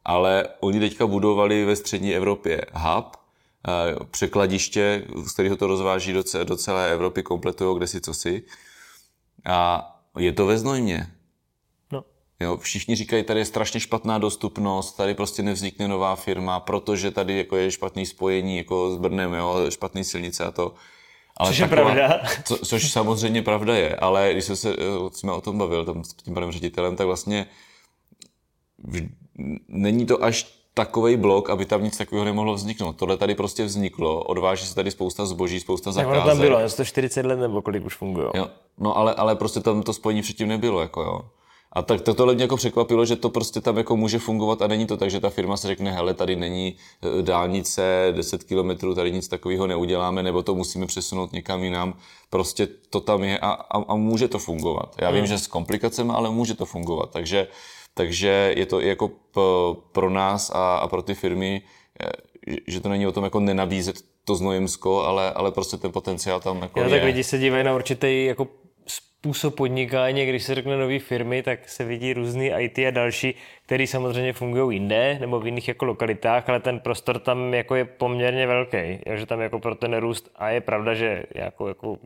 ale 0.05 0.45
oni 0.61 0.81
teďka 0.81 1.07
budovali 1.07 1.64
ve 1.64 1.76
střední 1.76 2.14
Evropě 2.14 2.61
hub, 2.73 3.17
uh, 3.17 4.07
překladiště, 4.11 5.05
z 5.17 5.33
kterého 5.33 5.57
to 5.57 5.67
rozváží 5.67 6.12
do, 6.12 6.23
do 6.45 6.57
celé 6.57 6.93
Evropy, 6.93 7.23
kompletují 7.23 7.76
kde 7.76 7.87
si 7.87 8.00
co 8.00 8.14
si. 8.14 8.43
A 9.47 9.90
je 10.19 10.33
to 10.33 10.47
ve 10.47 10.59
Znojmě. 10.59 11.07
Jo, 12.40 12.57
všichni 12.57 12.97
říkají, 12.97 13.25
tady 13.25 13.40
je 13.40 13.45
strašně 13.45 13.80
špatná 13.80 14.18
dostupnost, 14.18 14.92
tady 14.92 15.14
prostě 15.14 15.42
nevznikne 15.42 15.88
nová 15.88 16.16
firma, 16.16 16.61
protože 16.61 17.11
tady 17.11 17.38
jako 17.38 17.57
je 17.57 17.71
špatný 17.71 18.07
spojení 18.07 18.57
jako 18.57 18.90
s 18.90 18.97
Brnem, 18.97 19.35
jo, 19.35 19.66
špatný 19.68 20.04
silnice 20.04 20.45
a 20.45 20.50
to. 20.50 20.75
Ale 21.37 21.50
což 21.50 21.59
taková, 21.59 21.80
je 21.80 21.85
pravda. 21.85 22.21
Co, 22.45 22.57
což 22.57 22.92
samozřejmě 22.92 23.42
pravda 23.42 23.76
je, 23.76 23.97
ale 23.97 24.33
když 24.33 24.45
jsme 24.45 24.57
se 24.57 24.71
eh, 24.71 25.11
jsme 25.12 25.33
o 25.33 25.40
tom 25.40 25.59
bavil 25.59 25.85
tam 25.85 26.04
s 26.04 26.14
tím 26.14 26.35
panem 26.35 26.52
ředitelem, 26.52 26.97
tak 26.97 27.07
vlastně 27.07 27.47
v, 28.78 29.09
není 29.68 30.07
to 30.07 30.25
až 30.25 30.59
takový 30.75 31.16
blok, 31.16 31.50
aby 31.50 31.64
tam 31.64 31.85
nic 31.85 31.97
takového 31.97 32.25
nemohlo 32.25 32.54
vzniknout. 32.54 32.97
Tohle 32.97 33.16
tady 33.16 33.35
prostě 33.35 33.64
vzniklo, 33.64 34.23
odváží 34.25 34.66
se 34.66 34.74
tady 34.74 34.90
spousta 34.90 35.27
zboží, 35.27 35.61
spousta 35.61 35.92
zakázek. 35.92 36.22
Ono 36.22 36.27
tam 36.31 36.40
bylo, 36.40 36.68
140 36.68 37.27
let 37.27 37.37
nebo 37.37 37.62
kolik 37.62 37.85
už 37.85 37.94
funguje. 37.96 38.29
Jo, 38.35 38.48
no 38.79 38.96
ale, 38.96 39.14
ale 39.14 39.37
prostě 39.37 39.61
tam 39.61 39.83
to 39.83 39.92
spojení 39.92 40.22
předtím 40.22 40.48
nebylo, 40.48 40.81
jako 40.81 41.03
jo. 41.03 41.20
A 41.72 41.83
tak 41.83 42.00
to 42.00 42.14
tohle 42.14 42.35
mě 42.35 42.44
jako 42.44 42.57
překvapilo, 42.57 43.04
že 43.04 43.16
to 43.16 43.31
prostě 43.31 43.61
tam 43.61 43.76
jako 43.76 43.96
může 43.96 44.18
fungovat 44.18 44.62
a 44.62 44.66
není 44.66 44.87
to 44.87 44.96
tak, 44.96 45.11
že 45.11 45.20
ta 45.20 45.31
firma 45.31 45.57
se 45.57 45.68
řekne, 45.68 45.92
hele, 45.92 46.14
tady 46.14 46.37
není 46.37 46.76
e, 47.18 47.22
dálnice 47.22 48.12
10 48.16 48.44
kilometrů, 48.44 48.94
tady 48.94 49.12
nic 49.12 49.28
takového 49.28 49.66
neuděláme, 49.66 50.22
nebo 50.22 50.42
to 50.42 50.54
musíme 50.54 50.87
přesunout 50.87 51.33
někam 51.33 51.62
jinam. 51.62 51.94
Prostě 52.31 52.68
to 52.90 53.00
tam 53.00 53.24
je 53.24 53.38
a, 53.38 53.50
a, 53.50 53.78
a 53.88 53.94
může 53.94 54.28
to 54.28 54.38
fungovat. 54.38 54.96
Já 55.00 55.11
vím, 55.11 55.18
hmm. 55.18 55.26
že 55.26 55.38
s 55.38 55.46
komplikacemi, 55.46 56.12
ale 56.14 56.31
může 56.31 56.54
to 56.54 56.64
fungovat. 56.64 57.11
Takže, 57.11 57.48
takže 57.94 58.54
je 58.57 58.66
to 58.66 58.83
i 58.83 58.88
jako 58.88 59.11
pro 59.92 60.11
nás 60.11 60.50
a, 60.50 60.76
a 60.76 60.88
pro 60.88 61.02
ty 61.02 61.14
firmy, 61.14 61.62
e, 62.00 62.57
že 62.66 62.81
to 62.81 62.88
není 62.88 63.07
o 63.07 63.12
tom 63.12 63.24
jako 63.24 63.40
nenabízet 63.40 63.96
to 64.24 64.35
znojemsko, 64.35 65.04
ale, 65.04 65.33
ale 65.33 65.52
prostě 65.52 65.76
ten 65.76 65.92
potenciál 65.92 66.40
tam 66.40 66.62
jako 66.62 66.81
Já 66.81 66.87
je. 66.87 66.90
tak 66.90 67.02
lidi 67.02 67.24
se 67.24 67.38
dívají 67.38 67.64
na 67.64 67.74
určitý 67.74 68.24
jako 68.24 68.48
způsob 69.18 69.54
podnikání, 69.54 70.26
když 70.26 70.42
se 70.42 70.54
řekne 70.54 70.76
nové 70.76 70.98
firmy, 70.98 71.42
tak 71.42 71.68
se 71.68 71.85
vidí 71.85 72.12
různý 72.12 72.50
IT 72.59 72.78
a 72.78 72.90
další, 72.90 73.35
které 73.66 73.87
samozřejmě 73.87 74.33
fungují 74.33 74.76
jinde 74.76 75.16
nebo 75.20 75.40
v 75.40 75.46
jiných 75.46 75.68
jako 75.68 75.85
lokalitách, 75.85 76.48
ale 76.48 76.61
ten 76.61 76.81
prostor 76.81 77.18
tam 77.18 77.54
jako 77.54 77.74
je 77.74 77.85
poměrně 77.85 78.46
velký, 78.46 78.98
že 79.14 79.26
tam 79.26 79.40
jako 79.40 79.59
pro 79.59 79.74
ten 79.74 79.96
růst 79.96 80.31
a 80.37 80.50
je 80.50 80.61
pravda, 80.61 80.94
že 80.94 81.22
jako, 81.35 81.68
jako 81.68 81.98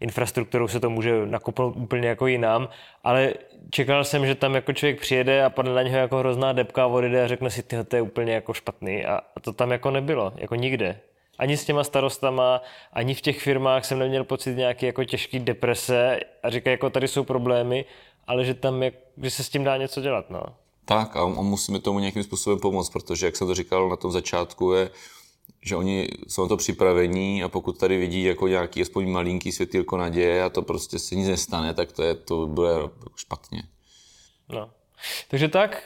infrastrukturou 0.00 0.68
se 0.68 0.80
to 0.80 0.90
může 0.90 1.26
nakopnout 1.26 1.76
úplně 1.76 2.08
jako 2.08 2.26
jinam, 2.26 2.68
ale 3.04 3.34
čekal 3.70 4.04
jsem, 4.04 4.26
že 4.26 4.34
tam 4.34 4.54
jako 4.54 4.72
člověk 4.72 5.00
přijede 5.00 5.44
a 5.44 5.50
padne 5.50 5.74
na 5.74 5.82
něho 5.82 5.98
jako 5.98 6.18
hrozná 6.18 6.52
depka 6.52 6.86
vody 6.86 7.20
a 7.20 7.28
řekne 7.28 7.50
si, 7.50 7.62
tyhle, 7.62 7.84
to 7.84 7.96
je 7.96 8.02
úplně 8.02 8.32
jako 8.32 8.52
špatný. 8.52 9.04
A 9.04 9.20
to 9.40 9.52
tam 9.52 9.70
jako 9.70 9.90
nebylo, 9.90 10.32
jako 10.36 10.54
nikde 10.54 11.00
ani 11.38 11.56
s 11.56 11.64
těma 11.64 11.84
starostama, 11.84 12.62
ani 12.92 13.14
v 13.14 13.20
těch 13.20 13.40
firmách 13.40 13.84
jsem 13.84 13.98
neměl 13.98 14.24
pocit 14.24 14.56
nějaký 14.56 14.86
jako 14.86 15.04
těžký 15.04 15.38
deprese 15.38 16.20
a 16.42 16.50
říkají, 16.50 16.72
jako 16.72 16.90
tady 16.90 17.08
jsou 17.08 17.24
problémy, 17.24 17.84
ale 18.26 18.44
že 18.44 18.54
tam, 18.54 18.82
jak, 18.82 18.94
že 19.22 19.30
se 19.30 19.44
s 19.44 19.48
tím 19.48 19.64
dá 19.64 19.76
něco 19.76 20.00
dělat, 20.00 20.30
no. 20.30 20.42
Tak 20.84 21.16
a 21.16 21.26
musíme 21.26 21.80
tomu 21.80 21.98
nějakým 21.98 22.22
způsobem 22.22 22.58
pomoct, 22.60 22.90
protože, 22.90 23.26
jak 23.26 23.36
jsem 23.36 23.46
to 23.46 23.54
říkal 23.54 23.88
na 23.88 23.96
tom 23.96 24.12
začátku, 24.12 24.72
je, 24.72 24.90
že 25.62 25.76
oni 25.76 26.08
jsou 26.28 26.42
na 26.42 26.48
to 26.48 26.56
připravení 26.56 27.42
a 27.42 27.48
pokud 27.48 27.78
tady 27.78 27.98
vidí 27.98 28.24
jako 28.24 28.48
nějaký 28.48 28.82
aspoň 28.82 29.08
malinký 29.08 29.52
světýlko 29.52 29.96
naděje 29.96 30.44
a 30.44 30.48
to 30.48 30.62
prostě 30.62 30.98
se 30.98 31.14
nic 31.14 31.28
nestane, 31.28 31.74
tak 31.74 31.92
to, 31.92 32.02
je, 32.02 32.14
to 32.14 32.46
bude 32.46 32.70
špatně. 33.16 33.62
No. 34.48 34.70
Takže 35.28 35.48
tak, 35.48 35.82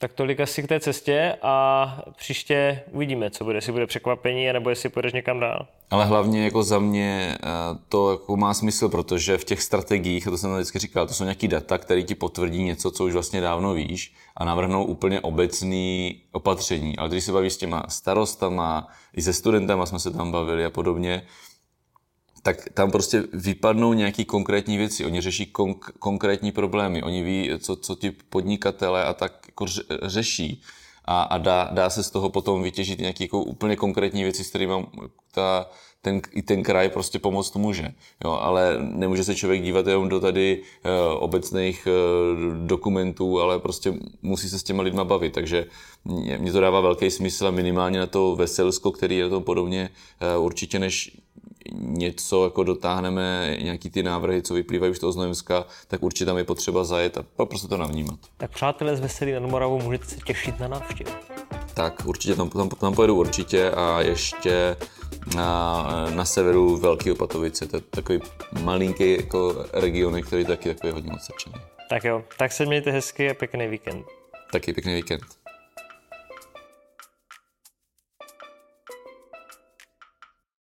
tak 0.00 0.12
tolik 0.12 0.40
asi 0.40 0.62
k 0.62 0.66
té 0.66 0.80
cestě 0.80 1.36
a 1.42 2.02
příště 2.16 2.82
uvidíme, 2.92 3.30
co 3.30 3.44
bude, 3.44 3.56
jestli 3.56 3.72
bude 3.72 3.86
překvapení, 3.86 4.52
nebo 4.52 4.70
jestli 4.70 4.88
půjdeš 4.88 5.12
někam 5.12 5.40
dál. 5.40 5.66
Ale 5.90 6.04
hlavně 6.04 6.44
jako 6.44 6.62
za 6.62 6.78
mě 6.78 7.38
eh, 7.42 7.48
to 7.88 8.10
jako 8.10 8.36
má 8.36 8.54
smysl, 8.54 8.88
protože 8.88 9.38
v 9.38 9.44
těch 9.44 9.62
strategiích, 9.62 10.26
a 10.26 10.30
to 10.30 10.38
jsem 10.38 10.54
vždycky 10.54 10.78
říkal, 10.78 11.06
to 11.06 11.14
jsou 11.14 11.24
nějaký 11.24 11.48
data, 11.48 11.78
které 11.78 12.02
ti 12.02 12.14
potvrdí 12.14 12.62
něco, 12.62 12.90
co 12.90 13.04
už 13.04 13.12
vlastně 13.12 13.40
dávno 13.40 13.74
víš 13.74 14.14
a 14.36 14.44
navrhnou 14.44 14.84
úplně 14.84 15.20
obecný 15.20 16.20
opatření. 16.32 16.96
Ale 16.96 17.08
když 17.08 17.24
se 17.24 17.32
bavíš 17.32 17.52
s 17.52 17.56
těma 17.56 17.84
starostama, 17.88 18.88
i 19.16 19.22
se 19.22 19.32
studentama 19.32 19.86
jsme 19.86 19.98
se 19.98 20.10
tam 20.10 20.32
bavili 20.32 20.64
a 20.64 20.70
podobně, 20.70 21.22
tak 22.42 22.68
tam 22.74 22.90
prostě 22.90 23.24
vypadnou 23.32 23.92
nějaký 23.92 24.24
konkrétní 24.24 24.76
věci. 24.76 25.04
Oni 25.04 25.20
řeší 25.20 25.50
konk- 25.54 25.92
konkrétní 25.98 26.52
problémy, 26.52 27.02
oni 27.02 27.22
ví, 27.22 27.50
co, 27.58 27.76
co 27.76 27.94
ti 27.94 28.10
podnikatele 28.10 29.04
a 29.04 29.12
tak 29.12 29.32
jako 29.46 29.66
řeší. 30.02 30.62
A, 31.04 31.22
a 31.22 31.38
dá, 31.38 31.68
dá, 31.72 31.90
se 31.90 32.02
z 32.02 32.10
toho 32.10 32.30
potom 32.30 32.62
vytěžit 32.62 32.98
nějaké 32.98 33.24
jako 33.24 33.42
úplně 33.42 33.76
konkrétní 33.76 34.22
věci, 34.22 34.44
s 34.44 34.48
kterými 34.48 34.74
ta, 35.34 35.70
ten, 36.02 36.20
i 36.32 36.42
ten 36.42 36.62
kraj 36.62 36.88
prostě 36.88 37.18
pomoct 37.18 37.56
může. 37.56 37.88
Jo, 38.24 38.30
ale 38.30 38.76
nemůže 38.80 39.24
se 39.24 39.34
člověk 39.34 39.62
dívat 39.62 39.86
jenom 39.86 40.08
do 40.08 40.20
tady 40.20 40.62
e, 40.84 40.90
obecných 41.14 41.86
e, 41.86 41.90
dokumentů, 42.66 43.40
ale 43.40 43.58
prostě 43.58 43.94
musí 44.22 44.48
se 44.48 44.58
s 44.58 44.62
těma 44.62 44.82
lidma 44.82 45.04
bavit. 45.04 45.32
Takže 45.32 45.66
mě, 46.04 46.38
mě 46.38 46.52
to 46.52 46.60
dává 46.60 46.80
velký 46.80 47.10
smysl 47.10 47.46
a 47.46 47.50
minimálně 47.50 47.98
na 47.98 48.06
to 48.06 48.36
Veselsko, 48.36 48.92
který 48.92 49.16
je 49.16 49.28
to 49.28 49.40
podobně 49.40 49.90
e, 50.20 50.36
určitě 50.36 50.78
než 50.78 51.16
něco 51.72 52.44
jako 52.44 52.64
dotáhneme, 52.64 53.56
nějaký 53.62 53.90
ty 53.90 54.02
návrhy, 54.02 54.42
co 54.42 54.54
vyplývají 54.54 54.90
už 54.90 54.96
z 54.96 55.00
toho 55.00 55.12
Znojemska, 55.12 55.64
tak 55.88 56.02
určitě 56.02 56.26
tam 56.26 56.38
je 56.38 56.44
potřeba 56.44 56.84
zajet 56.84 57.18
a 57.18 57.44
prostě 57.44 57.68
to 57.68 57.76
navnímat. 57.76 58.18
Tak 58.36 58.50
přátelé 58.50 58.96
z 58.96 59.00
Veselý 59.00 59.32
nad 59.32 59.42
Moravou 59.42 59.82
můžete 59.82 60.04
se 60.04 60.16
těšit 60.26 60.60
na 60.60 60.68
návštěvu. 60.68 61.10
Tak 61.74 62.02
určitě 62.04 62.34
tam, 62.34 62.50
tam, 62.50 62.68
tam 62.68 62.94
pojedu 62.94 63.14
určitě 63.14 63.70
a 63.70 64.00
ještě 64.00 64.76
na, 65.36 65.84
na 66.14 66.24
severu 66.24 66.76
Velký 66.76 67.12
Opatovice, 67.12 67.66
to 67.66 67.76
je 67.76 67.82
takový 67.90 68.20
malinký 68.62 69.16
jako 69.16 69.64
region, 69.72 70.22
který 70.22 70.44
taky 70.44 70.74
takový 70.74 70.92
hodně 70.92 71.12
odsečený. 71.12 71.54
Tak 71.90 72.04
jo, 72.04 72.24
tak 72.38 72.52
se 72.52 72.66
mějte 72.66 72.90
hezky 72.90 73.30
a 73.30 73.34
pěkný 73.34 73.68
víkend. 73.68 74.06
Taky 74.52 74.72
pěkný 74.72 74.94
víkend. 74.94 75.39